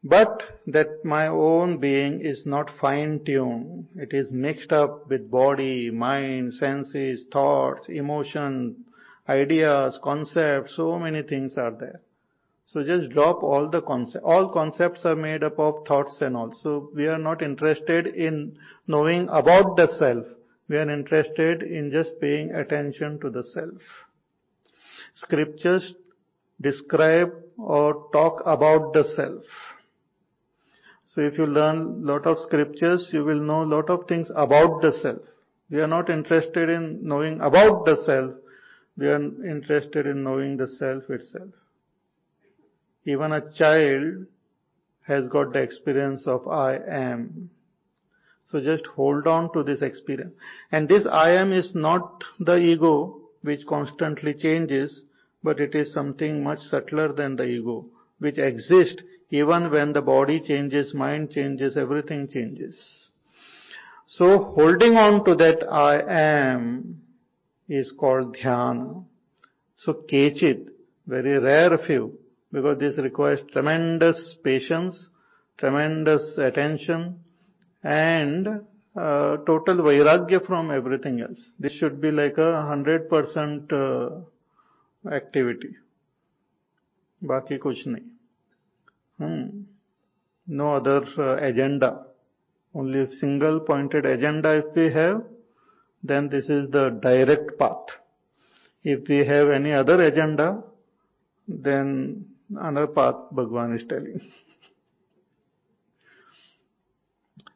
[0.03, 3.87] But that my own being is not fine tuned.
[3.95, 8.85] It is mixed up with body, mind, senses, thoughts, emotion,
[9.29, 12.01] ideas, concepts, so many things are there.
[12.71, 14.23] So just drop all the concepts.
[14.23, 16.53] All concepts are made up of thoughts and all.
[16.63, 18.57] So we are not interested in
[18.87, 20.25] knowing about the self.
[20.69, 23.81] We are interested in just paying attention to the self.
[25.11, 25.95] Scriptures
[26.61, 29.43] describe or talk about the self.
[31.07, 34.93] So if you learn lot of scriptures, you will know lot of things about the
[34.93, 35.23] self.
[35.69, 38.33] We are not interested in knowing about the self.
[38.97, 41.49] We are interested in knowing the self itself.
[43.05, 44.25] Even a child
[45.07, 47.49] has got the experience of I am.
[48.45, 50.33] So just hold on to this experience.
[50.71, 55.03] And this I am is not the ego which constantly changes,
[55.43, 57.85] but it is something much subtler than the ego,
[58.19, 63.09] which exists even when the body changes, mind changes, everything changes.
[64.05, 66.01] So holding on to that I
[66.51, 67.01] am
[67.69, 69.05] is called dhyana.
[69.75, 70.69] So kechit,
[71.07, 72.19] very rare few,
[72.52, 75.08] because this requires tremendous patience,
[75.58, 77.20] tremendous attention,
[77.82, 78.48] and
[78.96, 81.52] uh, total vairagya from everything else.
[81.58, 84.20] This should be like a hundred percent uh,
[85.10, 85.74] activity.
[87.24, 88.04] बाकी कुछ नहीं
[89.18, 89.62] hmm.
[90.48, 92.06] no other uh, agenda
[92.74, 95.22] only single pointed agenda if we have
[96.04, 97.94] then this is the direct path
[98.84, 100.62] if we have any other agenda
[101.48, 104.21] then another path bhagwan is telling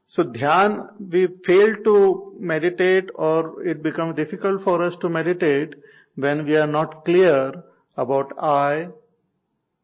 [0.07, 0.77] so dhyan
[1.13, 1.95] we fail to
[2.39, 5.75] meditate or it becomes difficult for us to meditate
[6.15, 7.51] when we are not clear
[7.97, 8.87] about i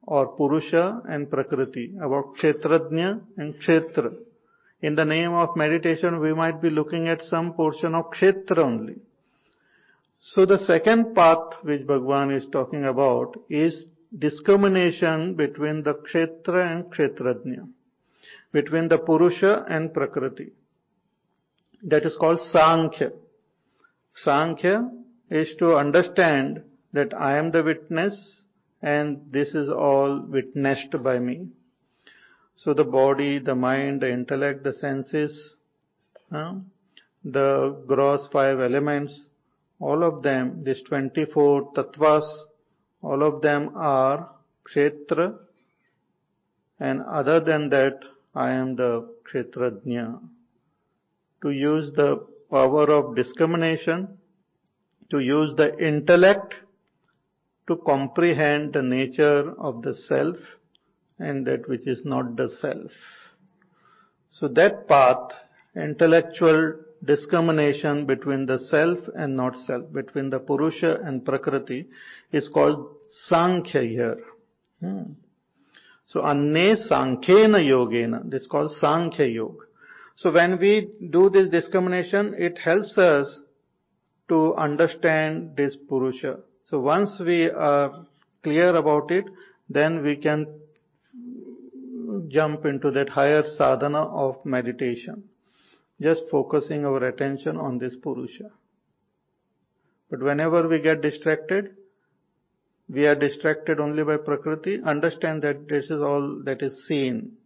[0.03, 4.13] or Purusha and Prakriti, about Kshetrajna and Kshetra.
[4.81, 8.95] In the name of meditation, we might be looking at some portion of Kshetra only.
[10.19, 13.85] So the second path which Bhagwan is talking about is
[14.17, 17.67] discrimination between the Kshetra and Kshetrajna,
[18.51, 20.51] between the Purusha and Prakriti.
[21.83, 23.11] That is called Sankhya.
[24.15, 24.91] Sankhya
[25.29, 28.43] is to understand that I am the witness
[28.81, 31.47] and this is all witnessed by me.
[32.55, 35.55] So the body, the mind, the intellect, the senses,
[36.31, 36.55] uh,
[37.23, 39.29] the gross five elements,
[39.79, 42.23] all of them, these 24 tattvas,
[43.01, 44.29] all of them are
[44.67, 45.37] kshetra,
[46.79, 47.99] and other than that,
[48.33, 50.19] I am the kshetrajna.
[51.43, 54.17] To use the power of discrimination,
[55.09, 56.55] to use the intellect,
[57.67, 60.35] to comprehend the nature of the self
[61.19, 62.91] and that which is not the self.
[64.29, 65.31] So that path,
[65.75, 71.87] intellectual discrimination between the self and not self, between the Purusha and Prakriti
[72.31, 74.17] is called Sankhya here.
[74.79, 75.13] Hmm.
[76.05, 76.53] So Anne
[76.89, 79.65] Sankhyena Yogena, this is called Sankhya Yoga.
[80.17, 83.41] So when we do this discrimination, it helps us
[84.29, 86.39] to understand this Purusha.
[86.65, 88.05] So once we are
[88.43, 89.25] clear about it,
[89.69, 90.45] then we can
[92.27, 95.23] jump into that higher sadhana of meditation.
[96.01, 98.49] Just focusing our attention on this Purusha.
[100.09, 101.75] But whenever we get distracted,
[102.89, 104.81] we are distracted only by Prakriti.
[104.83, 107.37] Understand that this is all that is seen.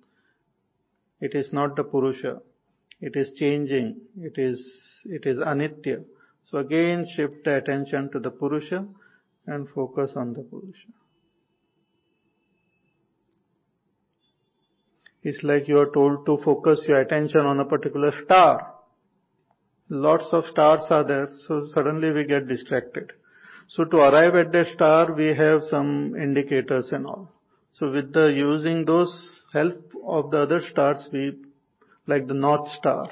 [1.21, 2.41] It is not the Purusha.
[3.01, 4.01] It is changing.
[4.17, 6.03] It is, it is Anitya.
[6.45, 8.87] So again shift the attention to the Purusha
[9.45, 10.87] and focus on the Purusha.
[15.25, 18.73] It's like you are told to focus your attention on a particular star.
[19.89, 23.11] Lots of stars are there, so suddenly we get distracted.
[23.67, 27.31] So to arrive at the star, we have some indicators and all.
[27.71, 29.11] So with the using those
[29.51, 31.33] help of the other stars, we,
[32.05, 33.09] like the North Star,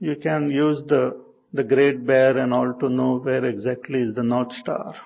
[0.00, 1.16] you can use the,
[1.52, 4.96] the Great Bear and all to know where exactly is the North Star.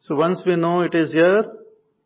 [0.00, 1.44] So once we know it is here,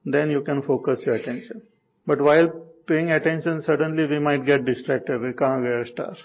[0.04, 1.62] then you can focus your attention.
[2.06, 5.20] But while paying attention, suddenly we might get distracted.
[5.20, 6.16] We can't get a star.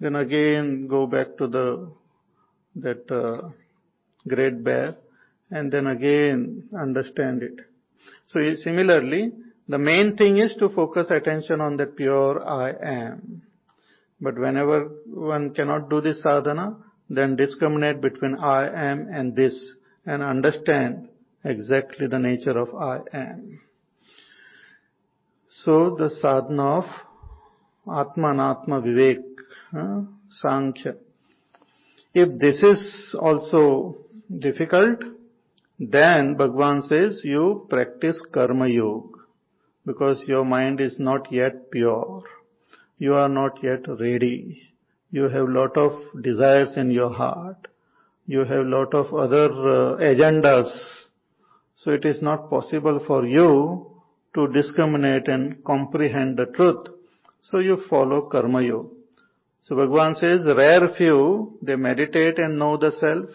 [0.00, 1.92] Then again go back to the
[2.76, 3.48] that uh,
[4.28, 4.96] great bear,
[5.50, 7.54] and then again understand it.
[8.28, 9.32] So similarly,
[9.68, 13.42] the main thing is to focus attention on that pure I am.
[14.20, 16.76] But whenever one cannot do this sadhana,
[17.08, 19.72] then discriminate between I am and this
[20.06, 21.08] and understand
[21.44, 23.60] exactly the nature of I am.
[25.50, 26.84] So the sadhana of
[27.90, 29.22] Atma and Atma Vivek,
[29.76, 30.94] uh, Sankhya.
[32.14, 33.98] If this is also
[34.34, 35.02] difficult,
[35.78, 39.20] then Bhagwan says you practice Karma Yoga
[39.86, 42.22] because your mind is not yet pure.
[42.98, 44.62] You are not yet ready.
[45.10, 45.92] You have lot of
[46.22, 47.68] desires in your heart
[48.28, 50.70] you have lot of other uh, agendas.
[51.74, 53.97] So it is not possible for you
[54.34, 56.88] to discriminate and comprehend the truth.
[57.42, 58.90] So you follow karma yoga.
[59.60, 63.28] So Bhagavan says, rare few, they meditate and know the self.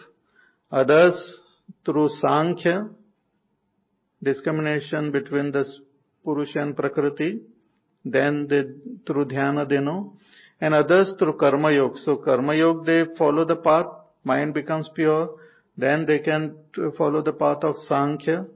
[0.70, 1.40] Others
[1.84, 2.88] through Sankhya,
[4.22, 5.64] discrimination between the
[6.24, 7.40] Purusha and Prakriti.
[8.04, 8.62] Then they,
[9.06, 10.16] through Dhyana they know.
[10.60, 11.98] And others through Karma Yoga.
[11.98, 13.86] So Karma Yoga they follow the path
[14.24, 15.36] mind becomes pure,
[15.76, 16.56] then they can
[16.96, 18.46] follow the path of Sankhya,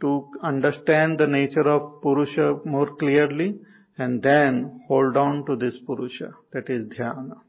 [0.00, 3.60] to understand the nature of Purusha more clearly
[3.98, 7.40] and then hold on to this Purusha, that is dhyana.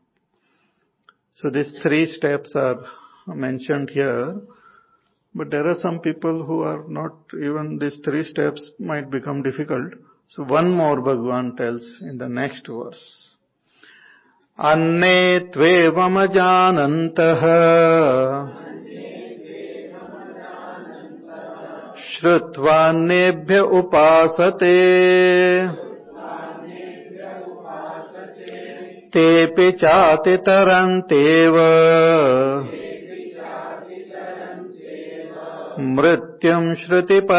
[1.35, 2.85] So these three steps are
[3.27, 4.39] mentioned here,
[5.33, 9.93] but there are some people who are not, even these three steps might become difficult.
[10.27, 13.29] So one more Bhagavan tells in the next verse.
[14.59, 17.41] अन्ने त्वेवमजानन्तः
[22.20, 24.78] श्रुत्वान्येभ्य उपासते।
[29.12, 31.54] तेऽपि चातितरन्तेव
[35.80, 37.38] मृत्युम् श्रुतिपरायणाः।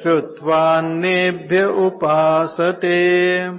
[0.03, 3.51] श्रुत्वान्येभ्य उपासते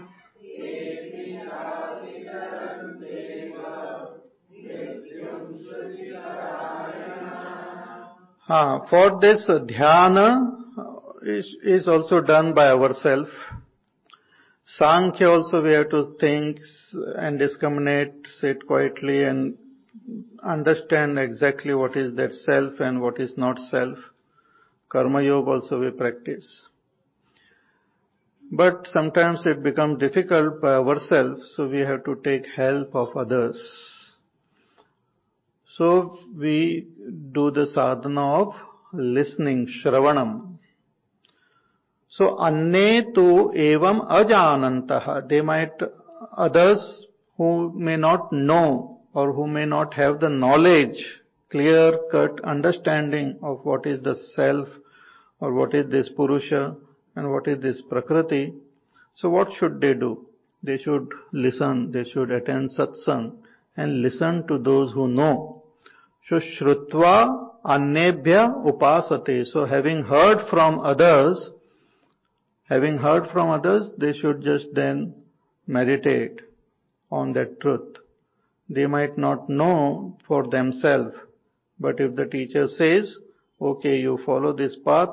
[8.47, 10.55] Uh, for this dhyana
[11.21, 13.29] is, is also done by ourselves.
[14.65, 16.57] Sankhya also we have to think
[17.15, 19.57] and discriminate, sit quietly and
[20.43, 23.97] understand exactly what is that self and what is not self.
[24.89, 26.67] Karma Yoga also we practice.
[28.51, 33.57] But sometimes it becomes difficult by ourselves, so we have to take help of others.
[35.77, 36.87] So we
[37.31, 38.53] do the sadhana of
[38.91, 40.57] listening, shravanam.
[42.09, 45.29] So anne tu evam ajanantah.
[45.29, 45.71] They might,
[46.35, 47.05] others
[47.37, 50.97] who may not know or who may not have the knowledge,
[51.49, 54.67] clear cut understanding of what is the self
[55.39, 56.75] or what is this Purusha
[57.15, 58.53] and what is this Prakriti.
[59.13, 60.25] So what should they do?
[60.63, 63.37] They should listen, they should attend satsang
[63.77, 65.60] and listen to those who know
[66.27, 69.45] so Shrutva Annebhya Upasate.
[69.45, 71.51] So having heard from others,
[72.69, 75.13] having heard from others, they should just then
[75.67, 76.41] meditate
[77.11, 77.97] on that truth.
[78.69, 81.15] They might not know for themselves,
[81.79, 83.17] but if the teacher says,
[83.61, 85.09] okay, you follow this path,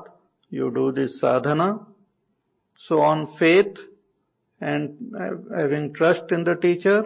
[0.48, 1.80] you do this sadhana,
[2.86, 3.76] so on faith
[4.61, 5.14] and
[5.56, 7.04] having trust in the teacher,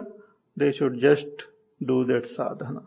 [0.55, 1.27] they should just
[1.85, 2.83] do that sadhana.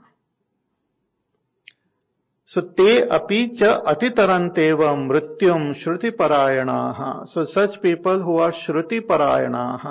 [2.49, 9.87] सो ते अपि च अतितरन्तेव मृत्युम् श्रुतिपरायणाः so such people who are श्रुतिपरायणाः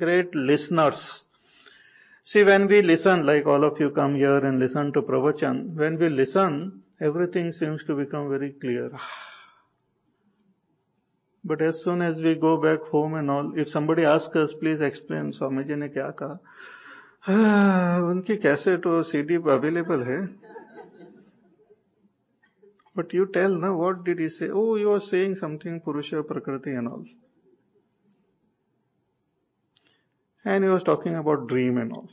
[0.00, 1.04] great listeners
[2.26, 5.96] see when we listen like all of you come here and listen to pravachan when
[5.96, 6.58] we listen
[7.02, 8.98] everything seems to become very clear
[11.44, 15.30] but as soon as we go back home and all if somebody ask please explain
[15.38, 16.34] Swami ji ने क्या कहा
[18.10, 20.20] उनकी कैसे तो C D available है
[22.94, 24.48] but you tell, now what did he say?
[24.52, 27.04] Oh, you are saying something Purusha, Prakriti and all.
[30.44, 32.08] And he was talking about dream and all.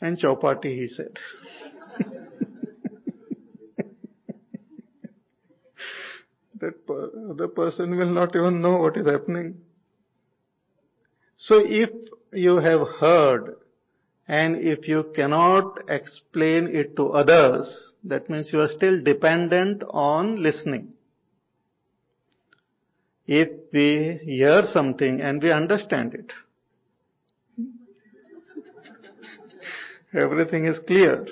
[0.00, 1.16] And Chowpatty, he said.
[6.60, 6.74] that
[7.30, 9.56] other person will not even know what is happening.
[11.36, 11.90] So if
[12.32, 13.56] you have heard
[14.38, 17.68] and if you cannot explain it to others,
[18.04, 20.92] that means you are still dependent on listening.
[23.26, 26.32] If we hear something and we understand it,
[30.14, 31.26] everything is clear.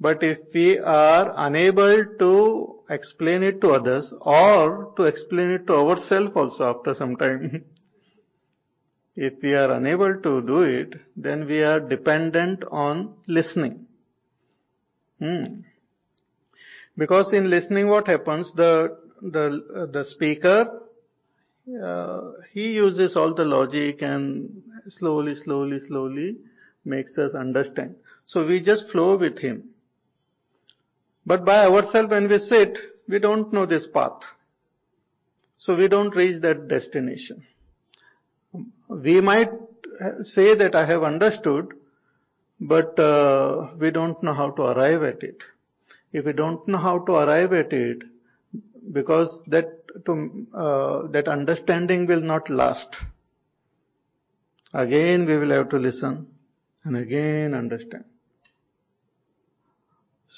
[0.00, 5.74] But if we are unable to explain it to others or to explain it to
[5.74, 7.66] ourselves also after some time,
[9.14, 13.86] if we are unable to do it, then we are dependent on listening.
[15.18, 15.60] Hmm.
[16.96, 20.80] Because in listening what happens, the, the, the speaker,
[21.82, 22.20] uh,
[22.52, 26.36] he uses all the logic and slowly, slowly, slowly
[26.84, 27.96] makes us understand.
[28.26, 29.70] So we just flow with him.
[31.24, 32.76] But by ourselves when we sit,
[33.08, 34.20] we don't know this path.
[35.58, 37.46] So we don't reach that destination.
[38.88, 39.50] We might
[40.22, 41.72] say that I have understood,
[42.60, 45.42] but uh, we don't know how to arrive at it
[46.12, 48.02] if we don't know how to arrive at it,
[48.92, 49.66] because that
[50.04, 52.94] to, uh, that understanding will not last.
[54.74, 56.26] Again we will have to listen
[56.84, 58.04] and again understand.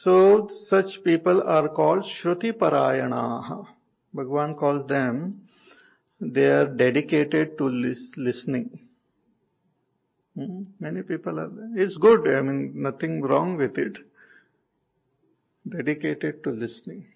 [0.02, 3.66] So such people are called Shruti Parayanaha.
[4.12, 5.43] Bhagwan calls them,
[6.33, 8.79] they are dedicated to lis- listening.
[10.35, 10.62] Hmm?
[10.81, 13.99] Many people are, it's good, I mean, nothing wrong with it.
[15.68, 17.07] Dedicated to listening.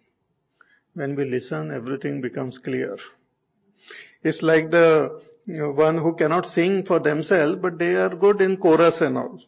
[0.94, 2.96] When we listen, everything becomes clear.
[4.22, 8.40] It's like the you know, one who cannot sing for themselves, but they are good
[8.40, 9.40] in chorus and all.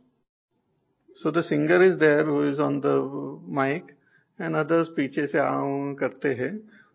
[1.17, 3.95] So the singer is there who is on the mic,
[4.39, 6.53] and others speeches se aun karte hai.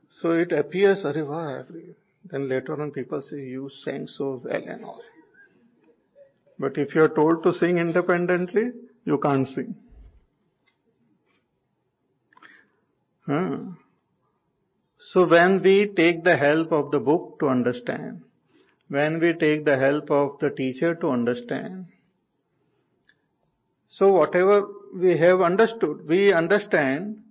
[0.09, 1.95] So it appears, arre wah, everywhere
[2.31, 5.01] then later on people say, you sang so well and all.
[6.57, 8.71] But if you are told to sing independently,
[9.03, 9.75] you can't sing.
[13.27, 13.57] Huh.
[14.97, 18.21] So when we take the help of the book to understand,
[18.87, 21.85] when we take the help of the teacher to understand,
[23.87, 27.21] so whatever we have understood, we understand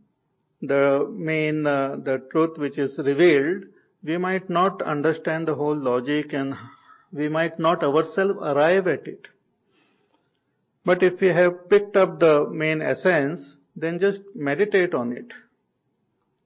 [0.62, 3.64] the main, uh, the truth which is revealed,
[4.04, 6.54] we might not understand the whole logic and
[7.12, 9.28] we might not ourselves arrive at it.
[10.84, 15.32] But if we have picked up the main essence, then just meditate on it.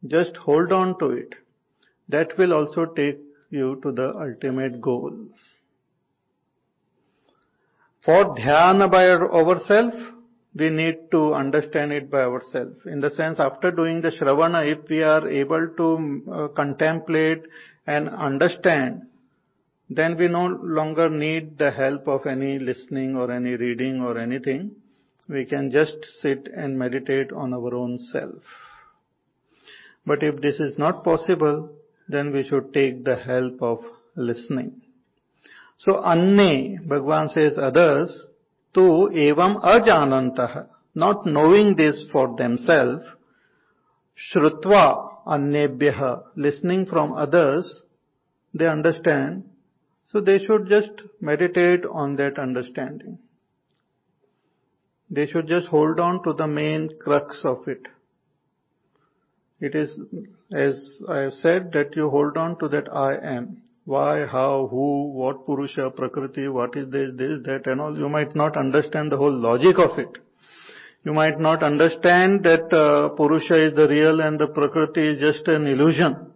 [0.06, 1.34] Just hold on to it.
[2.08, 3.18] That will also take
[3.50, 5.26] you to the ultimate goal.
[8.04, 9.96] For dhyana by ourselves,
[10.54, 12.78] we need to understand it by ourselves.
[12.86, 17.42] In the sense, after doing the shravana, if we are able to uh, contemplate
[17.86, 19.02] and understand,
[19.90, 24.72] then we no longer need the help of any listening or any reading or anything.
[25.28, 28.42] We can just sit and meditate on our own self.
[30.06, 31.70] But if this is not possible,
[32.08, 33.80] then we should take the help of
[34.16, 34.80] listening.
[35.78, 38.26] So, anne, Bhagwan says others,
[38.74, 43.04] to evam ajanantah, not knowing this for themselves,
[44.16, 47.82] shrutva annebhyah, listening from others,
[48.54, 49.44] they understand,
[50.04, 53.18] so they should just meditate on that understanding.
[55.10, 57.88] They should just hold on to the main crux of it.
[59.60, 59.98] It is,
[60.52, 65.12] as I have said, that you hold on to that I am why, how, who,
[65.12, 67.96] what Purusha, Prakriti, what is this, this, that and all.
[67.96, 70.18] You might not understand the whole logic of it.
[71.04, 75.48] You might not understand that uh, Purusha is the real and the Prakriti is just
[75.48, 76.32] an illusion.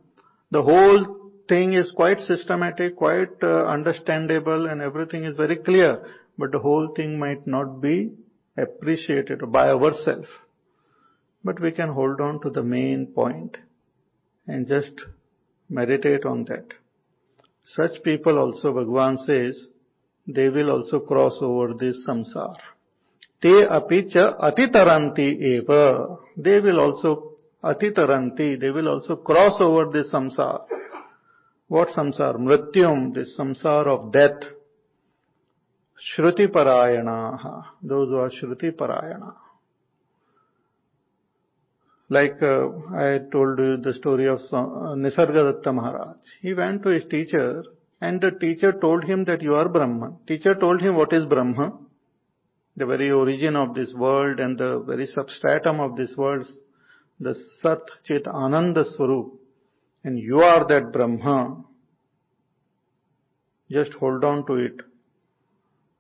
[0.51, 6.03] The whole thing is quite systematic, quite uh, understandable and everything is very clear.
[6.39, 8.13] But the whole thing might not be
[8.57, 10.29] appreciated by ourselves.
[11.45, 13.59] But we can hold on to the main point
[14.47, 15.03] and just
[15.69, 16.73] meditate on that.
[17.65, 19.71] Such people also, Bhagavan says,
[20.27, 22.57] they will also cross over this samsara.
[23.41, 26.19] Te apicha atitaranti eva.
[26.37, 27.33] They will also
[27.63, 30.65] atitaranti, they will also cross over this samsara.
[31.69, 32.37] What samsara?
[32.37, 34.43] Mrityum, this samsara of death.
[36.17, 37.65] Shruti parayana.
[37.83, 39.35] Those who are Shruti parayana.
[42.15, 44.41] Like uh, I told you the story of
[45.03, 46.17] Nisargadatta Maharaj.
[46.43, 47.65] He went to his teacher
[48.03, 50.19] and the teacher told him that you are Brahma.
[50.27, 51.79] Teacher told him what is Brahma,
[52.77, 56.47] the very origin of this world and the very substratum of this world,
[57.19, 59.33] the Sat Chit Ananda Swarup.
[60.05, 61.65] And you are that Brahma.
[63.71, 64.75] Just hold on to it.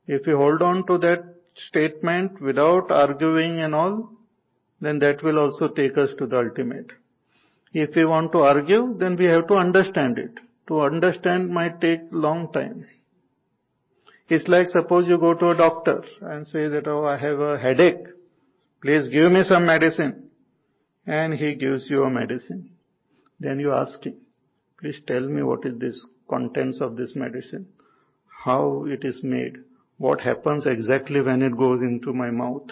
[0.06, 1.24] If you hold on to that
[1.68, 4.11] statement without arguing and all,
[4.82, 6.92] then that will also take us to the ultimate.
[7.72, 10.40] If we want to argue, then we have to understand it.
[10.68, 12.84] To understand might take long time.
[14.28, 17.58] It's like suppose you go to a doctor and say that, oh, I have a
[17.58, 18.06] headache.
[18.80, 20.30] Please give me some medicine.
[21.06, 22.70] And he gives you a medicine.
[23.38, 24.16] Then you ask him,
[24.80, 27.68] please tell me what is this contents of this medicine,
[28.44, 29.58] how it is made,
[29.98, 32.70] what happens exactly when it goes into my mouth,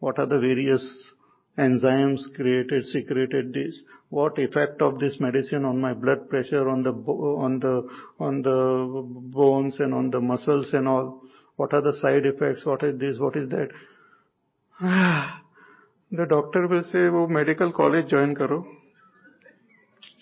[0.00, 1.14] what are the various
[1.57, 6.91] enzymes created, secreted this, what effect of this medicine on my blood pressure, on the,
[6.91, 7.87] on the,
[8.19, 9.03] on the
[9.33, 11.21] bones and on the muscles and all,
[11.55, 13.69] what are the side effects, what is this, what is that.
[16.11, 18.57] the doctor will say वो medical college join करो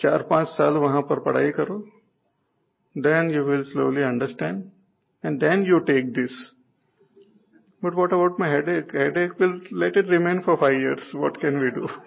[0.02, 1.82] चार पांच साल वहां पर पढ़ाई करो
[2.96, 4.72] then you will slowly understand
[5.24, 6.34] and then you take this
[7.83, 8.93] but what about my headache?
[8.93, 11.11] Headache will let it remain for five years.
[11.15, 11.89] What can we do?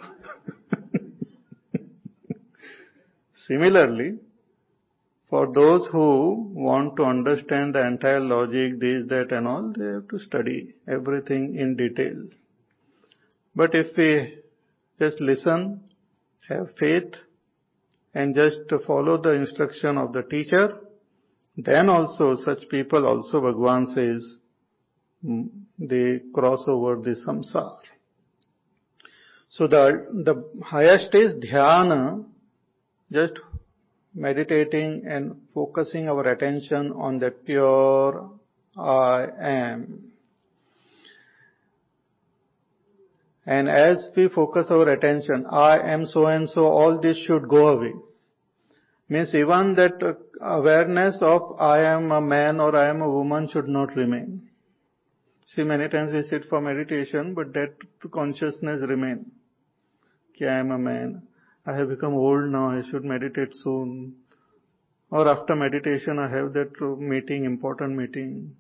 [3.47, 4.17] Similarly,
[5.30, 10.07] for those who want to understand the entire logic, this, that and all, they have
[10.07, 12.28] to study everything in detail.
[13.55, 14.39] But if we
[14.97, 15.82] just listen,
[16.47, 17.13] have faith,
[18.13, 20.80] and just follow the instruction of the teacher,
[21.57, 24.38] then also such people also Bhagwan says,
[25.26, 27.78] Mm, they cross over the samsara.
[29.49, 32.24] So the, the highest is dhyana,
[33.11, 33.34] just
[34.13, 38.30] meditating and focusing our attention on that pure
[38.78, 40.11] I am.
[43.45, 47.70] And as we focus our attention, I am so and so, all this should go
[47.70, 47.93] away.
[49.09, 53.67] Means even that awareness of I am a man or I am a woman should
[53.67, 54.49] not remain.
[55.56, 57.74] See, many times we sit for meditation, but that
[58.12, 59.32] consciousness remain.
[60.41, 61.24] I am a man.
[61.66, 62.70] I have become old now.
[62.70, 64.16] I should meditate soon.
[65.10, 68.56] Or after meditation, I have that meeting, important meeting.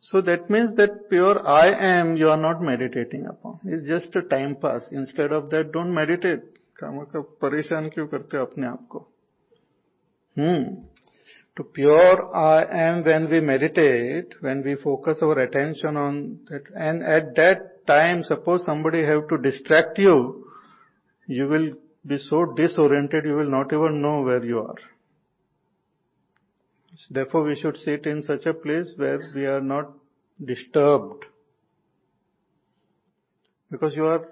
[0.00, 3.58] So that means that pure I am you are not meditating upon.
[3.64, 4.88] It's just a time pass.
[4.92, 6.42] Instead of that, don't meditate.
[6.80, 8.68] काम का परेशान क्यों करते हो अपने
[10.38, 10.89] Hmm.
[11.60, 17.02] To pure I am when we meditate, when we focus our attention on that, and
[17.02, 20.46] at that time, suppose somebody have to distract you,
[21.26, 21.74] you will
[22.06, 24.76] be so disoriented, you will not even know where you are.
[27.10, 29.92] Therefore, we should sit in such a place where we are not
[30.42, 31.26] disturbed.
[33.70, 34.26] Because you are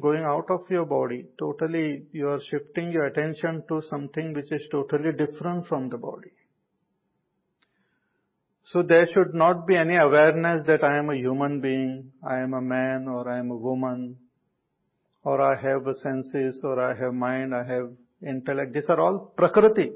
[0.00, 4.66] going out of your body, totally you are shifting your attention to something which is
[4.72, 6.32] totally different from the body.
[8.72, 12.54] So there should not be any awareness that I am a human being, I am
[12.54, 14.16] a man or I am a woman,
[15.22, 17.90] or I have senses or I have mind, I have
[18.26, 18.72] intellect.
[18.72, 19.92] These are all prakriti.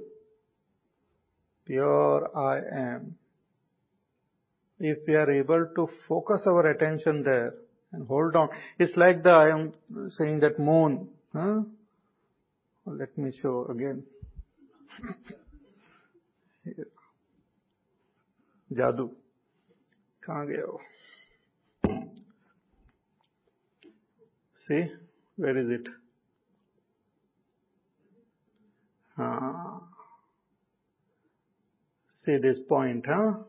[1.64, 2.57] Pure I
[2.91, 3.16] am.
[4.79, 7.55] If we are able to focus our attention there
[7.93, 9.72] and hold on, it's like the, I am
[10.11, 11.09] saying that moon.
[11.33, 11.62] Huh?
[12.85, 14.05] Let me show again.
[18.78, 19.08] जादू
[20.24, 20.80] कहाँ गया वो
[24.64, 24.92] See,
[25.38, 25.88] where is it?
[29.18, 29.82] Ah.
[32.10, 33.39] See this point, huh?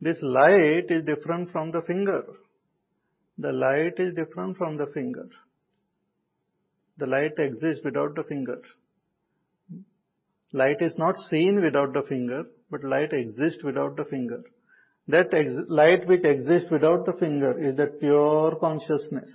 [0.00, 2.22] This light is different from the finger.
[3.38, 5.28] The light is different from the finger.
[6.96, 8.60] The light exists without the finger.
[10.52, 14.41] Light is not seen without the finger, but light exists without the finger.
[15.09, 15.27] That
[15.67, 19.31] light which exists without the finger is that pure consciousness.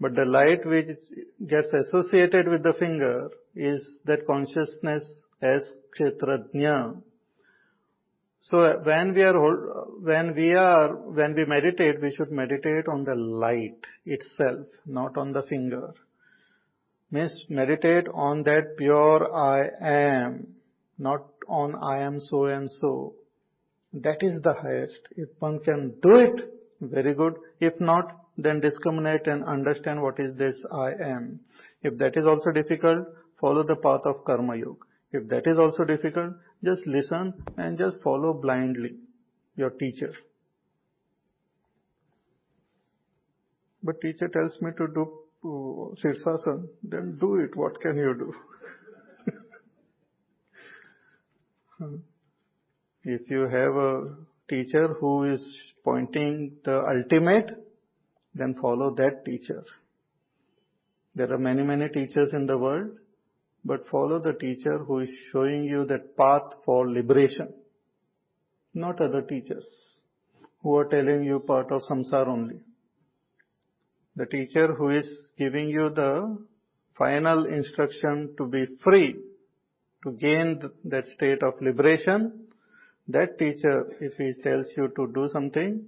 [0.00, 0.96] But the light which
[1.46, 5.04] gets associated with the finger is that consciousness
[5.42, 5.62] as
[5.98, 7.02] kshetrajna.
[8.42, 9.38] So when we are,
[10.00, 15.32] when we are, when we meditate, we should meditate on the light itself, not on
[15.32, 15.92] the finger.
[17.10, 20.46] Means meditate on that pure I am,
[21.00, 23.14] not on I am so and so.
[23.92, 25.00] That is the highest.
[25.16, 27.34] If one can do it, very good.
[27.58, 31.40] If not, then discriminate and understand what is this I am.
[31.82, 33.08] If that is also difficult,
[33.40, 34.80] follow the path of Karma Yoga.
[35.12, 36.34] If that is also difficult,
[36.64, 38.96] just listen and just follow blindly
[39.56, 40.12] your teacher.
[43.82, 45.02] But teacher tells me to do
[45.42, 47.56] uh, Sirsasana, then do it.
[47.56, 48.34] What can you do?
[51.80, 51.96] Hmm.
[53.04, 54.14] if you have a
[54.50, 55.42] teacher who is
[55.82, 57.52] pointing the ultimate,
[58.34, 59.64] then follow that teacher.
[61.14, 62.90] There are many, many teachers in the world,
[63.64, 67.48] but follow the teacher who is showing you that path for liberation,
[68.74, 69.64] not other teachers
[70.62, 72.60] who are telling you part of samsara only.
[74.16, 75.08] The teacher who is
[75.38, 76.44] giving you the
[76.98, 79.16] final instruction to be free,
[80.03, 82.47] to gain that state of liberation,
[83.07, 85.83] that teacher, if he tells you to do something,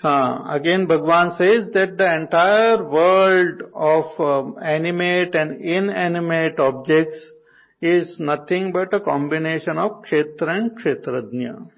[0.02, 7.18] Uh, again, Bhagwan says that the entire world of um, animate and inanimate objects
[7.82, 11.68] is nothing but a combination of kshetra and kshetrajna.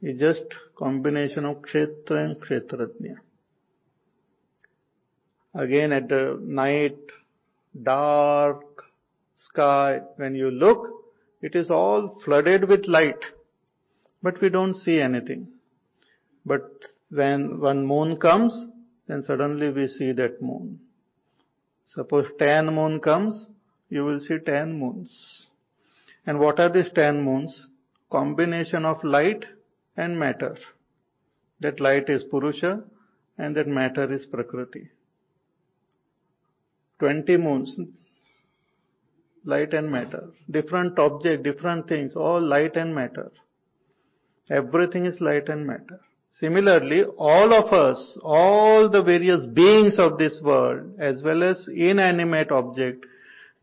[0.00, 0.44] It's just
[0.78, 3.16] combination of kshetra and kshetrajna.
[5.54, 6.98] Again, at the night,
[7.82, 8.84] dark
[9.34, 10.88] sky, when you look,
[11.42, 13.22] it is all flooded with light,
[14.22, 15.48] but we don't see anything.
[16.48, 16.64] But
[17.10, 18.54] when one moon comes,
[19.06, 20.80] then suddenly we see that moon.
[21.84, 23.46] Suppose 10 moon comes,
[23.90, 25.48] you will see 10 moons.
[26.26, 27.68] And what are these 10 moons?
[28.10, 29.44] Combination of light
[29.96, 30.56] and matter.
[31.60, 32.82] That light is Purusha
[33.36, 34.88] and that matter is Prakriti.
[36.98, 37.78] 20 moons,
[39.44, 40.30] light and matter.
[40.50, 43.30] Different object, different things, all light and matter.
[44.50, 46.00] Everything is light and matter.
[46.40, 52.52] Similarly, all of us, all the various beings of this world, as well as inanimate
[52.52, 53.04] object,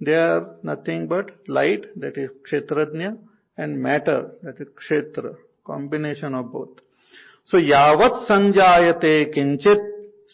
[0.01, 3.17] they are nothing but light, that is kshetrajna,
[3.57, 6.81] and matter, that is kshetra, combination of both.
[7.45, 9.79] So, yavat sanjayate kinchit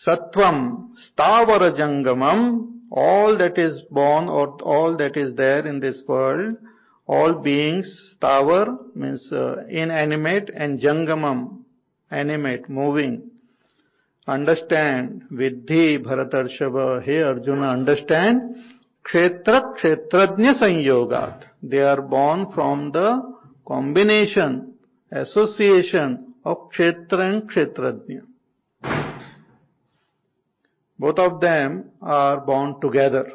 [0.08, 6.56] sattvam stavara jangamam, all that is born or all that is there in this world,
[7.06, 11.61] all beings, stavar means uh, inanimate and jangamam
[12.12, 13.32] animate, moving.
[14.28, 18.56] Understand, Vidhi Bharatarshabha, hey Arjuna, understand,
[19.04, 21.46] Kshetra Kshetrajna Sanyogat.
[21.64, 23.36] They are born from the
[23.68, 24.76] combination,
[25.12, 28.28] association of Kshetra and Kshetrajna.
[31.00, 33.32] Both of them are born together.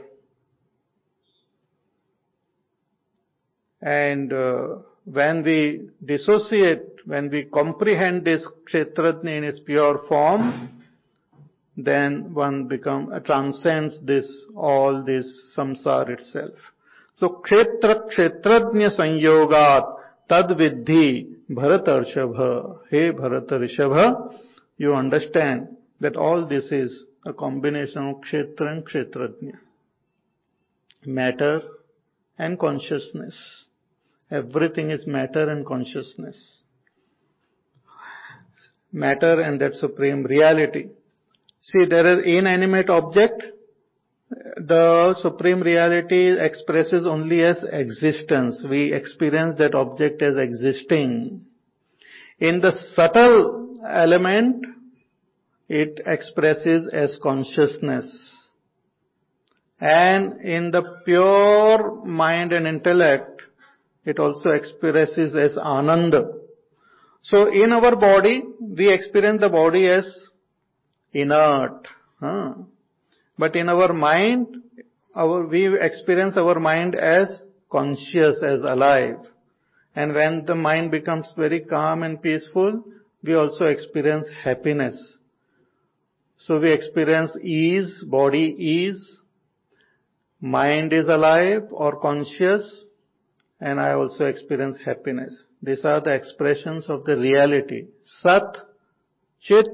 [3.83, 4.67] And uh,
[5.05, 10.83] when we dissociate, when we comprehend this kshetrajna in its pure form,
[11.77, 16.55] then one become uh, transcends this all this samsara itself.
[17.15, 19.95] So kshetra kshetrajna sanyogat
[20.29, 22.81] tad vidhi bharatarshabha.
[22.91, 24.35] Hey bharatarshabha,
[24.77, 25.69] you understand
[26.01, 29.53] that all this is a combination of kshetra and.
[31.05, 31.61] Matter
[32.37, 33.65] and consciousness.
[34.29, 36.65] Everything is matter and consciousness.
[38.93, 40.89] Matter and that supreme reality.
[41.61, 43.45] See, there is inanimate object.
[44.57, 48.65] The supreme reality expresses only as existence.
[48.69, 51.47] We experience that object as existing.
[52.39, 54.67] In the subtle element,
[55.69, 58.07] it expresses as consciousness.
[59.81, 63.43] And in the pure mind and intellect,
[64.05, 66.36] it also expresses as ananda.
[67.29, 70.07] So in our body, we experience the body as
[71.13, 71.89] inert.
[72.21, 72.55] Huh?
[73.37, 74.47] But in our mind,
[75.15, 79.17] our, we experience our mind as conscious, as alive.
[79.97, 82.85] And when the mind becomes very calm and peaceful,
[83.25, 84.97] we also experience happiness.
[86.39, 89.21] So we experience ease, body ease,
[90.41, 92.85] mind is alive or conscious,
[93.61, 95.43] and I also experience happiness.
[95.63, 97.87] These are the expressions of the reality.
[98.03, 98.57] Sat,
[99.41, 99.69] Chit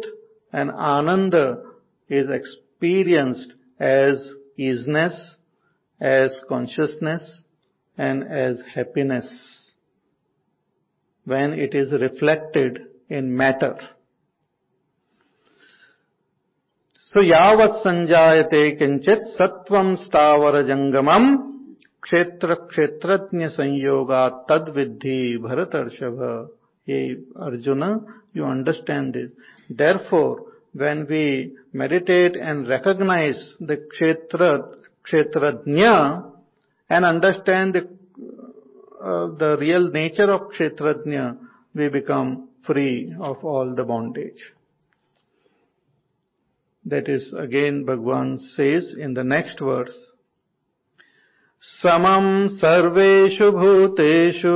[0.53, 1.63] and Ananda
[2.09, 5.37] is experienced as easiness,
[6.01, 7.45] as consciousness
[7.97, 9.73] and as happiness
[11.25, 13.77] when it is reflected in matter.
[16.95, 21.52] So yavat sanjayate kinchit sattvam stavara jangamam
[22.03, 26.21] क्षेत्र क्षेत्रज्ञ संयोगा तद विद्धि भरत अर्षभ।
[26.87, 27.01] ये
[27.47, 27.83] Arjuna
[28.37, 29.31] you understand this
[30.09, 30.41] therefore
[30.77, 31.27] when we
[31.75, 34.57] meditate and recognize the kshetra,
[35.05, 35.85] kshetrajna
[36.91, 37.77] and understand
[39.39, 41.19] the real nature of kshetrajna
[41.77, 42.35] we become
[42.67, 42.89] free
[43.29, 44.43] of all the bondage
[46.85, 49.99] that is again Bhagavan says in the next words
[51.65, 54.55] समम् सर्वेषु भूतेषु।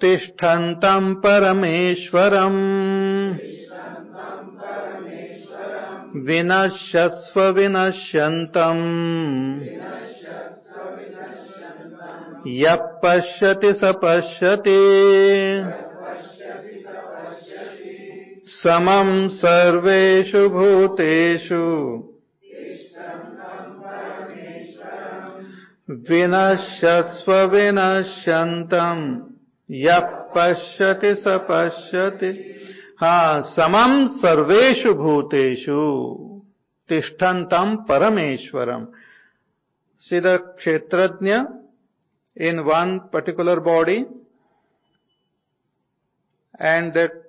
[0.00, 2.54] तिष्ठन्तम् परमेश्वरम्।
[6.24, 8.82] विनश्यस्व विनश्यन्तम्।
[12.46, 14.80] यः पश्यति स पश्यति।
[18.46, 22.02] समम् सर्वेषु भूतेषु
[25.90, 29.02] विनश्यस्व विनश्यन्तम्।
[29.70, 30.06] यः
[30.36, 32.30] पश्यति स पश्यति।
[33.00, 35.80] हा समम् सर्वेषु भूतेषु।
[36.88, 38.86] तिष्ठन्तम् परमेश्वरम्।
[40.00, 40.26] सिद्ध
[40.58, 41.34] kshetrajna
[42.36, 43.96] in one particular body
[46.60, 47.22] and that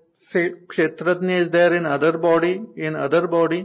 [0.69, 3.63] kshetrajna is there in other body in other body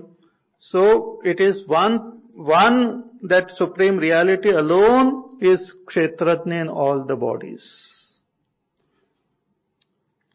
[0.60, 0.84] so
[1.26, 1.96] it is one
[2.38, 7.64] one that supreme reality alone is kshetrajna in all the bodies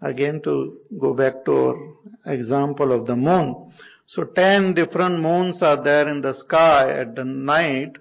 [0.01, 0.53] again to
[0.99, 3.71] go back to our example of the moon
[4.05, 7.91] so 10 different moons are there in the sky at the night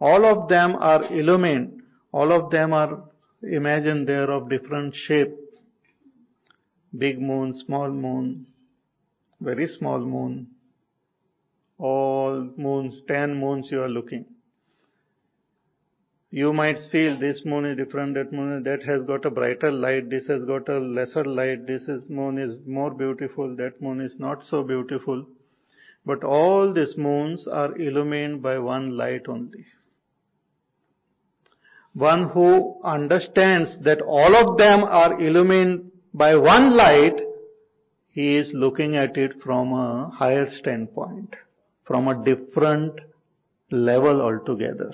[0.00, 1.82] all of them are illumined
[2.12, 3.04] all of them are
[3.42, 5.34] imagined there of different shape.
[6.96, 8.46] Big moon, small moon,
[9.40, 10.48] very small moon.
[11.78, 14.26] All moons, ten moons you are looking.
[16.32, 20.10] You might feel this moon is different, that moon, that has got a brighter light,
[20.10, 24.18] this has got a lesser light, this is, moon is more beautiful, that moon is
[24.18, 25.26] not so beautiful.
[26.04, 29.66] But all these moons are illumined by one light only
[31.94, 37.20] one who understands that all of them are illumined by one light,
[38.08, 41.36] he is looking at it from a higher standpoint,
[41.84, 42.98] from a different
[43.70, 44.92] level altogether.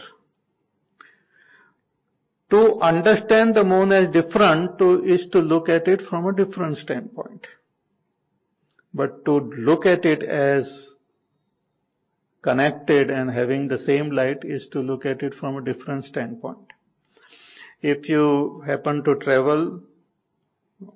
[2.51, 6.78] To understand the moon as different to, is to look at it from a different
[6.78, 7.46] standpoint.
[8.94, 10.94] But to look at it as
[12.42, 16.72] connected and having the same light is to look at it from a different standpoint.
[17.82, 19.82] If you happen to travel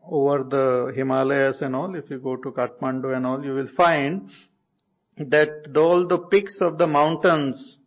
[0.05, 4.31] over the Himalayas and all, if you go to Kathmandu and all, you will find
[5.19, 7.79] that all the peaks of the mountains,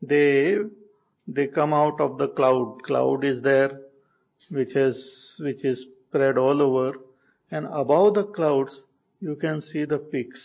[0.00, 0.56] they,
[1.28, 2.82] they come out of the cloud.
[2.82, 3.80] Cloud is there,
[4.50, 6.98] which is, which is spread all over.
[7.50, 8.82] And above the clouds,
[9.20, 10.42] you can see the peaks.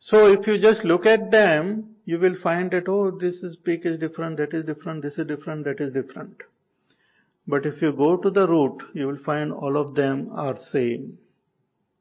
[0.00, 3.84] So if you just look at them, you will find that, oh, this is peak
[3.84, 6.36] is different, that is different, this is different, that is different.
[7.46, 11.18] But if you go to the root, you will find all of them are same.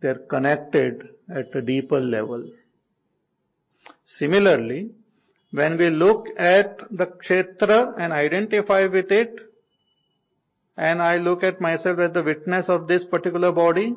[0.01, 2.47] They are connected at a deeper level.
[4.05, 4.91] Similarly,
[5.51, 9.33] when we look at the kshetra and identify with it,
[10.75, 13.95] and I look at myself as the witness of this particular body,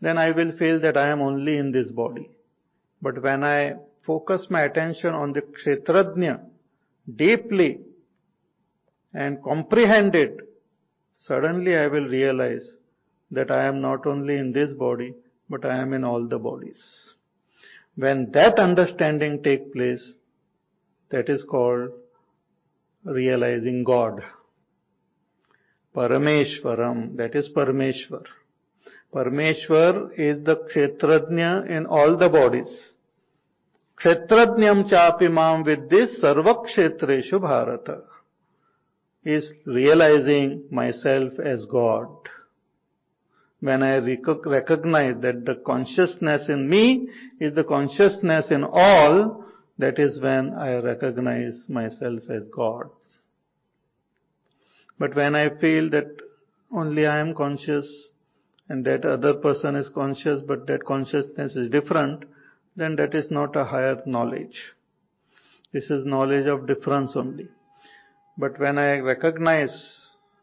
[0.00, 2.30] then I will feel that I am only in this body.
[3.00, 6.40] But when I focus my attention on the Kshetrajna
[7.16, 7.80] deeply
[9.14, 10.36] and comprehend it,
[11.14, 12.74] suddenly I will realize
[13.30, 15.14] that I am not only in this body,
[15.48, 17.14] but I am in all the bodies.
[17.96, 20.14] When that understanding take place,
[21.10, 21.90] that is called
[23.04, 24.22] realizing God.
[25.94, 28.24] Parameshwaram, that is Parameshwar.
[29.12, 32.92] Parameshwar is the Kshetrajna in all the bodies.
[34.02, 38.00] Kshetrajnam chapimam with this sarvakshetreshu bharata
[39.24, 42.08] is realizing myself as God.
[43.60, 47.08] When I recognize that the consciousness in me
[47.40, 49.44] is the consciousness in all,
[49.78, 52.90] that is when I recognize myself as God.
[54.98, 56.20] But when I feel that
[56.72, 58.08] only I am conscious
[58.68, 62.24] and that other person is conscious but that consciousness is different,
[62.76, 64.58] then that is not a higher knowledge.
[65.72, 67.48] This is knowledge of difference only.
[68.36, 69.72] But when I recognize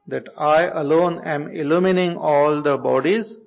[0.08, 3.38] that I alone am illumining all the bodies,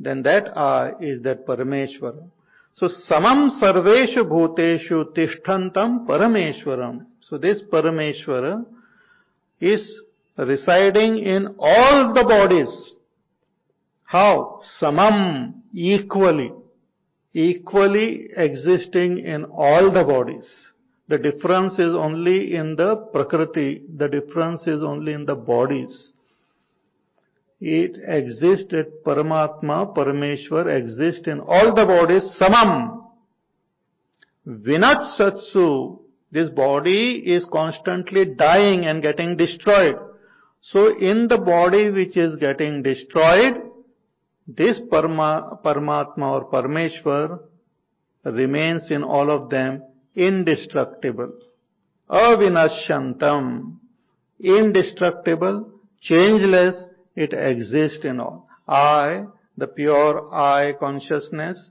[0.00, 2.30] then that I is that Parameshwaram.
[2.74, 7.06] So samam sarveshu bhuteshu tishtantam Parameshwaram.
[7.20, 8.64] So this Parameshwara
[9.60, 10.02] is
[10.36, 12.92] residing in all the bodies.
[14.04, 14.60] How?
[14.80, 16.52] Samam, equally
[17.34, 20.72] equally existing in all the bodies.
[21.08, 26.12] The difference is only in the Prakriti, the difference is only in the bodies.
[27.64, 33.06] It exists at Paramatma, Parameshwar exists in all the bodies, samam.
[34.44, 36.00] Vinashyatsu,
[36.32, 39.94] this body is constantly dying and getting destroyed.
[40.60, 43.62] So in the body which is getting destroyed,
[44.48, 47.42] this Parma, Paramatma or Parameshwar
[48.24, 49.84] remains in all of them
[50.16, 51.32] indestructible.
[52.10, 53.76] Avinashantam.
[54.40, 58.48] Indestructible, changeless, it exists in all.
[58.66, 59.24] I,
[59.56, 61.70] the pure I consciousness,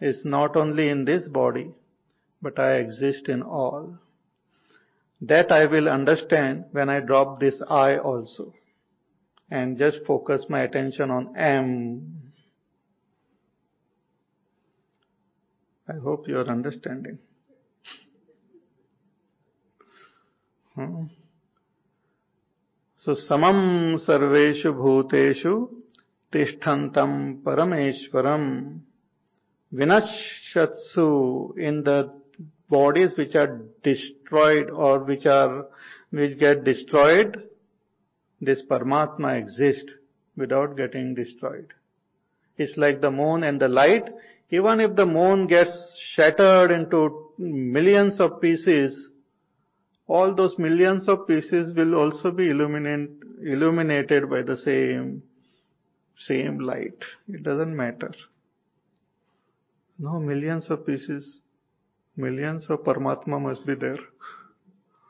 [0.00, 1.70] is not only in this body,
[2.40, 3.98] but I exist in all.
[5.20, 8.52] That I will understand when I drop this I also.
[9.52, 12.32] and just focus my attention on M.
[15.86, 17.18] I hope you are understanding.
[20.74, 21.04] Hmm.
[23.04, 25.70] So samam sarveshu bhuteshu
[26.32, 28.78] tishtantam parameshwaram
[29.74, 32.12] vinashatsu in the
[32.70, 35.66] bodies which are destroyed or which are
[36.10, 37.48] which get destroyed
[38.40, 39.92] this Paramatma exists
[40.36, 41.74] without getting destroyed.
[42.56, 44.10] It's like the moon and the light.
[44.50, 45.72] Even if the moon gets
[46.14, 49.10] shattered into millions of pieces,
[50.16, 53.10] all those millions of pieces will also be illuminate,
[53.42, 55.22] illuminated by the same,
[56.18, 57.02] same light.
[57.28, 58.12] It doesn't matter.
[59.98, 61.40] No millions of pieces,
[62.14, 64.00] millions of Paramatma must be there.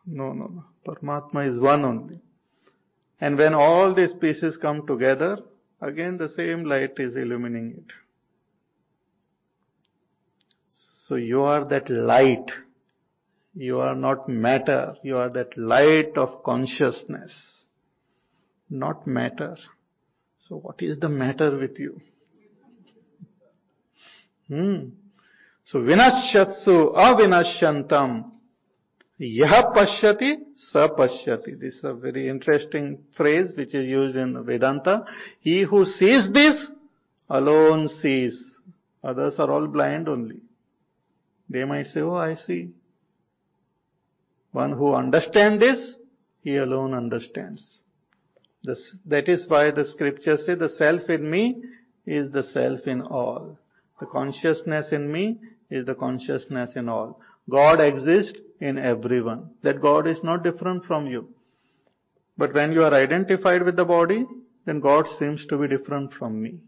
[0.06, 0.64] No, no, no.
[0.86, 2.20] Paramatma is one only.
[3.20, 5.38] And when all these pieces come together,
[5.80, 7.92] again the same light is illuminating it.
[11.08, 12.50] So you are that light.
[13.54, 14.94] You are not matter.
[15.02, 17.66] You are that light of consciousness.
[18.70, 19.56] Not matter.
[20.48, 22.00] So what is the matter with you?
[24.48, 24.88] Hmm.
[25.64, 28.32] So vinashyatsu avinashyantam
[29.24, 31.58] Yah pashyati, sa pashyati.
[31.60, 35.04] This is a very interesting phrase which is used in Vedanta.
[35.38, 36.70] He who sees this
[37.28, 38.60] alone sees.
[39.04, 40.40] Others are all blind only.
[41.48, 42.70] They might say, oh, I see.
[44.52, 45.96] One who understands this,
[46.42, 47.80] he alone understands.
[48.62, 51.62] This, that is why the scriptures say the self in me
[52.06, 53.58] is the self in all.
[53.98, 55.38] The consciousness in me
[55.70, 57.20] is the consciousness in all.
[57.50, 59.50] God exists in everyone.
[59.62, 61.28] That God is not different from you.
[62.36, 64.26] But when you are identified with the body,
[64.64, 66.60] then God seems to be different from me.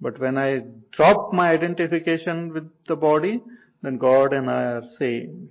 [0.00, 3.42] But when I drop my identification with the body,
[3.82, 5.50] then God and I are same.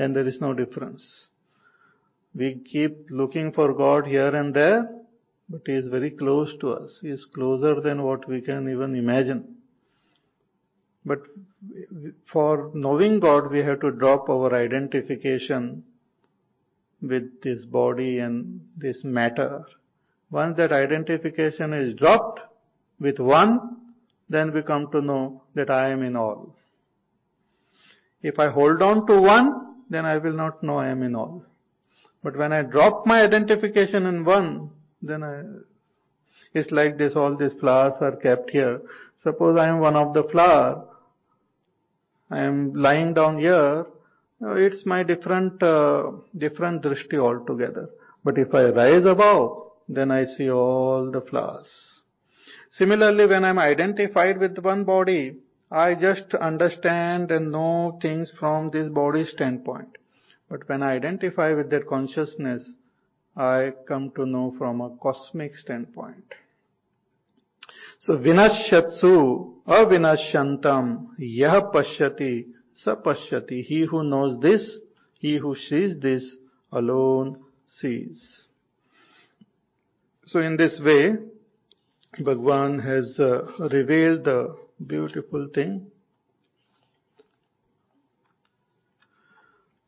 [0.00, 1.28] Then there is no difference.
[2.34, 4.88] We keep looking for God here and there,
[5.46, 7.00] but He is very close to us.
[7.02, 9.56] He is closer than what we can even imagine.
[11.04, 11.18] But
[12.32, 15.84] for knowing God, we have to drop our identification
[17.02, 19.66] with this body and this matter.
[20.30, 22.40] Once that identification is dropped
[22.98, 23.58] with one,
[24.30, 26.54] then we come to know that I am in all.
[28.22, 31.44] If I hold on to one, then I will not know I am in all.
[32.22, 34.70] But when I drop my identification in one,
[35.02, 35.42] then I,
[36.54, 38.80] it's like this, all these flowers are kept here.
[39.22, 40.86] Suppose I am one of the flower,
[42.30, 43.86] I am lying down here,
[44.42, 47.90] it's my different, uh, different drishti altogether.
[48.24, 52.00] But if I rise above, then I see all the flowers.
[52.70, 55.36] Similarly, when I'm identified with one body,
[55.70, 59.98] I just understand and know things from this body standpoint.
[60.48, 62.74] But when I identify with that consciousness,
[63.36, 66.24] I come to know from a cosmic standpoint.
[68.00, 73.62] So vinashyatsu avinashyantam yah pashyati sa pashyati.
[73.62, 74.80] He who knows this,
[75.20, 76.34] he who sees this
[76.72, 78.46] alone sees.
[80.26, 81.16] So in this way,
[82.18, 84.56] Bhagwan has uh, revealed the
[84.86, 85.90] beautiful thing.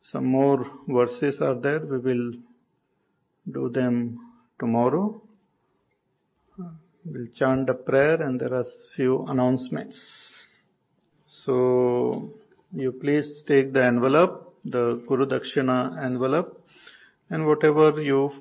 [0.01, 1.79] Some more verses are there.
[1.79, 2.33] We will
[3.51, 4.19] do them
[4.59, 5.21] tomorrow.
[7.05, 8.65] We'll chant a prayer and there are
[8.95, 9.97] few announcements.
[11.27, 12.29] So,
[12.71, 16.63] you please take the envelope, the Guru Dakshina envelope,
[17.29, 18.31] and whatever you,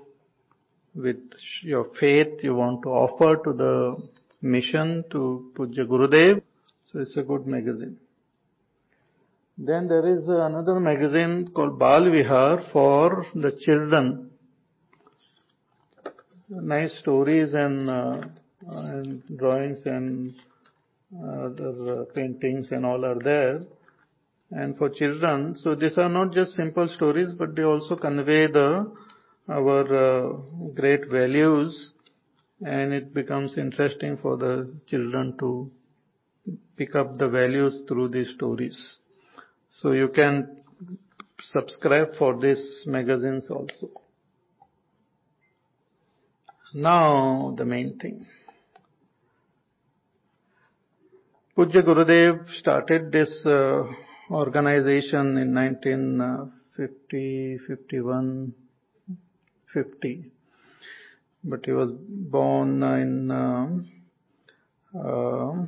[0.95, 1.23] with
[1.63, 3.97] your faith, you want to offer to the
[4.43, 6.42] mission to Pujya Gurudev.
[6.93, 7.97] So it's a good magazine.
[9.57, 14.31] Then there is another magazine called Bal Vihar for the children.
[16.51, 18.21] Nice stories and uh,
[18.69, 20.35] and drawings and
[21.19, 23.61] other paintings and all are there.
[24.51, 28.93] And for children, so these are not just simple stories, but they also convey the
[29.49, 30.33] our uh,
[30.75, 31.93] great values,
[32.61, 35.71] and it becomes interesting for the children to
[36.77, 38.99] pick up the values through these stories.
[39.69, 40.63] So you can
[41.53, 43.91] subscribe for these magazines also.
[46.75, 48.27] Now the main thing.
[51.57, 53.85] Pujya Gurudev started this uh,
[54.31, 58.55] organization in 1950, 51,
[59.75, 60.33] 50.
[61.45, 63.69] but he was born in uh,
[64.99, 65.67] uh,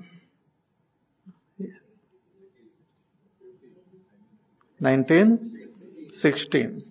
[4.80, 6.82] 1916.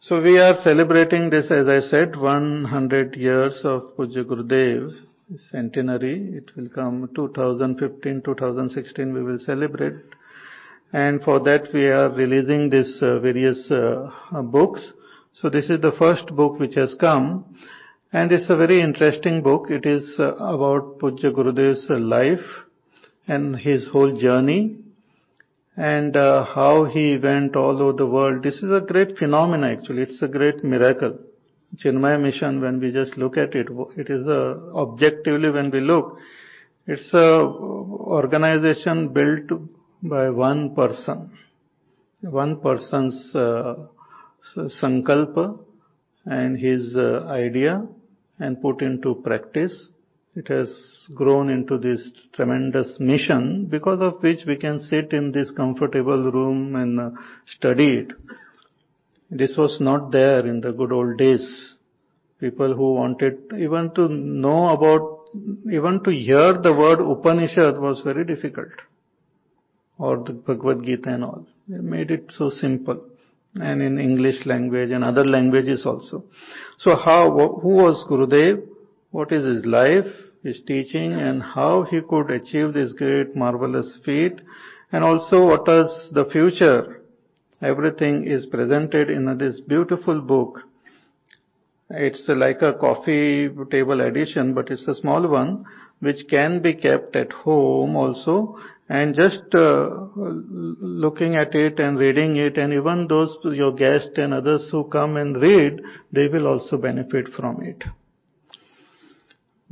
[0.00, 4.90] So we are celebrating this, as I said, 100 years of Pujya Gurudev
[5.36, 6.34] centenary.
[6.34, 9.94] It will come 2015, 2016 we will celebrate.
[10.92, 14.10] And for that we are releasing these uh, various uh,
[14.42, 14.92] books.
[15.32, 17.56] So this is the first book which has come.
[18.12, 19.70] And it's a very interesting book.
[19.70, 22.44] It is uh, about Pujya Gurudev's life
[23.26, 24.83] and his whole journey
[25.76, 28.42] and uh, how he went all over the world.
[28.42, 30.02] This is a great phenomenon actually.
[30.02, 31.18] It's a great miracle.
[31.76, 36.18] Chinmaya mission, when we just look at it, it is a, objectively when we look,
[36.86, 39.60] it's a organization built
[40.02, 41.36] by one person.
[42.20, 43.86] One person's uh,
[44.56, 45.58] sankalpa
[46.24, 47.86] and his uh, idea
[48.38, 49.90] and put into practice
[50.36, 50.68] it has
[51.14, 56.74] grown into this tremendous mission because of which we can sit in this comfortable room
[56.74, 57.10] and uh,
[57.46, 58.12] study it.
[59.30, 61.76] This was not there in the good old days.
[62.40, 65.26] People who wanted even to know about,
[65.72, 68.72] even to hear the word Upanishad was very difficult.
[69.98, 71.46] Or the Bhagavad Gita and all.
[71.68, 73.08] They made it so simple.
[73.54, 76.24] And in English language and other languages also.
[76.78, 77.30] So how,
[77.62, 78.66] who was Gurudev?
[79.12, 80.12] What is his life?
[80.44, 84.40] His teaching and how he could achieve this great marvelous feat
[84.92, 87.00] and also what is the future.
[87.62, 90.60] Everything is presented in this beautiful book.
[91.88, 95.64] It's like a coffee table edition, but it's a small one
[96.00, 98.58] which can be kept at home also
[98.90, 104.34] and just uh, looking at it and reading it and even those your guests and
[104.34, 105.80] others who come and read,
[106.12, 107.82] they will also benefit from it.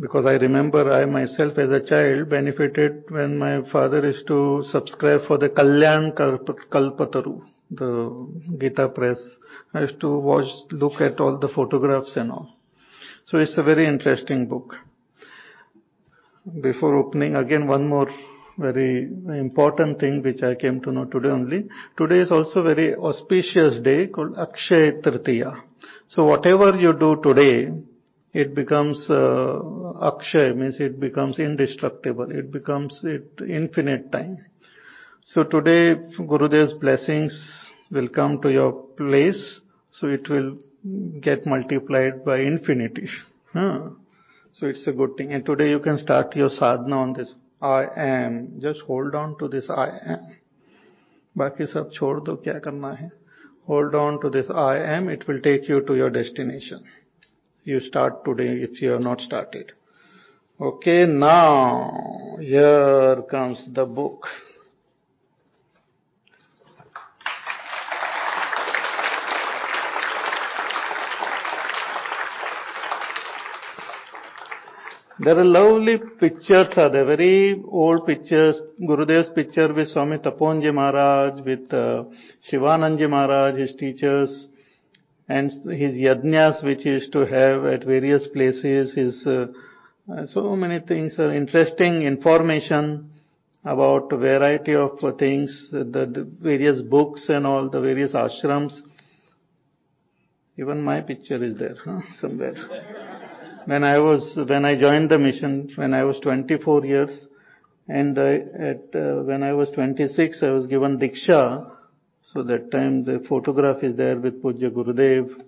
[0.02, 5.20] Because I remember I myself as a child benefited when my father used to subscribe
[5.28, 8.26] for the Kalyan Kalpataru, the
[8.58, 9.20] Gita press.
[9.72, 12.52] I used to watch, look at all the photographs and all.
[13.26, 14.74] So it's a very interesting book.
[16.60, 18.08] Before opening, again one more
[18.58, 21.68] very important thing which I came to know today only.
[21.96, 25.62] Today is also very auspicious day called Akshay Tritiya.
[26.08, 27.70] So whatever you do today,
[28.33, 29.59] it becomes uh,
[30.01, 32.29] akshay, means it becomes indestructible.
[32.29, 34.37] It becomes it infinite time.
[35.23, 37.33] So today, Gurudev's blessings
[37.89, 39.59] will come to your place,
[39.91, 40.59] so it will
[41.19, 43.07] get multiplied by infinity.
[43.53, 43.89] Huh.
[44.53, 45.33] So it's a good thing.
[45.33, 47.33] And today you can start your sadhana on this.
[47.61, 48.59] I am.
[48.61, 50.25] Just hold on to this I am.
[51.37, 53.09] बाकी सब छोड़ दो क्या करना है
[53.67, 55.09] Hold on to this I am.
[55.09, 56.83] It will take you to your destination
[57.64, 59.72] you start today if you have not started.
[60.60, 64.26] Okay, now here comes the book.
[75.18, 78.56] There are lovely pictures are there, very old pictures.
[78.84, 82.04] Gurudev's picture with Swami Tapovanji Maharaj, with uh,
[82.50, 84.48] Shivanandaji Maharaj, his teachers,
[85.32, 85.50] and
[85.82, 89.46] his yajnas which he used to have at various places, his uh,
[90.26, 93.10] so many things, are interesting information
[93.64, 98.78] about a variety of things, the, the, various books and all the various ashrams.
[100.58, 102.00] Even my picture is there huh?
[102.20, 102.56] somewhere.
[103.64, 107.26] when I was when I joined the mission, when I was 24 years,
[107.88, 108.34] and I,
[108.70, 111.70] at uh, when I was 26, I was given diksha
[112.22, 115.42] so that time the photograph is there with Pujya Gurudev,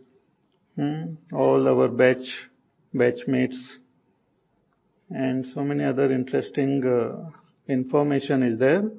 [0.77, 2.27] hmm, all our batch,
[2.95, 3.59] batchmates,
[5.11, 7.31] and so many other interesting uh,
[7.69, 8.91] information is there.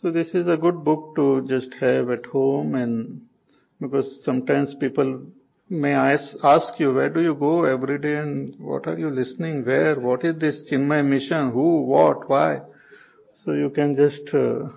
[0.00, 3.22] So this is a good book to just have at home and
[3.80, 5.22] because sometimes people
[5.68, 9.64] may ask, ask you, where do you go every day and what are you listening,
[9.64, 12.60] where, what is this Chinmaya mission, who, what, why?
[13.44, 14.68] So you can just uh,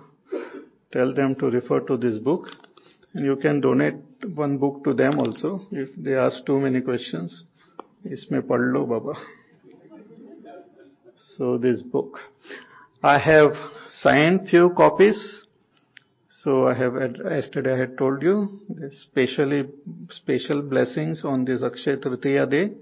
[0.92, 2.48] tell them to refer to this book.
[3.14, 3.94] And you can donate
[4.34, 7.44] one book to them also if they ask too many questions.
[8.04, 9.14] Isme padlo baba.
[11.36, 12.18] So this book.
[13.02, 13.52] I have
[13.90, 15.42] signed few copies.
[16.28, 18.60] So I have, yesterday I had told you,
[18.90, 19.68] specially,
[20.08, 22.72] special blessings on this Akshay Tritiya day.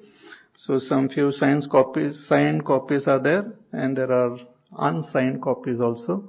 [0.57, 4.39] So some few signed copies, signed copies are there and there are
[4.77, 6.23] unsigned copies also.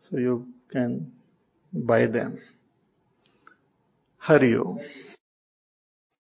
[0.00, 1.12] So you can
[1.74, 2.38] buy them.
[4.18, 4.78] Hari Om.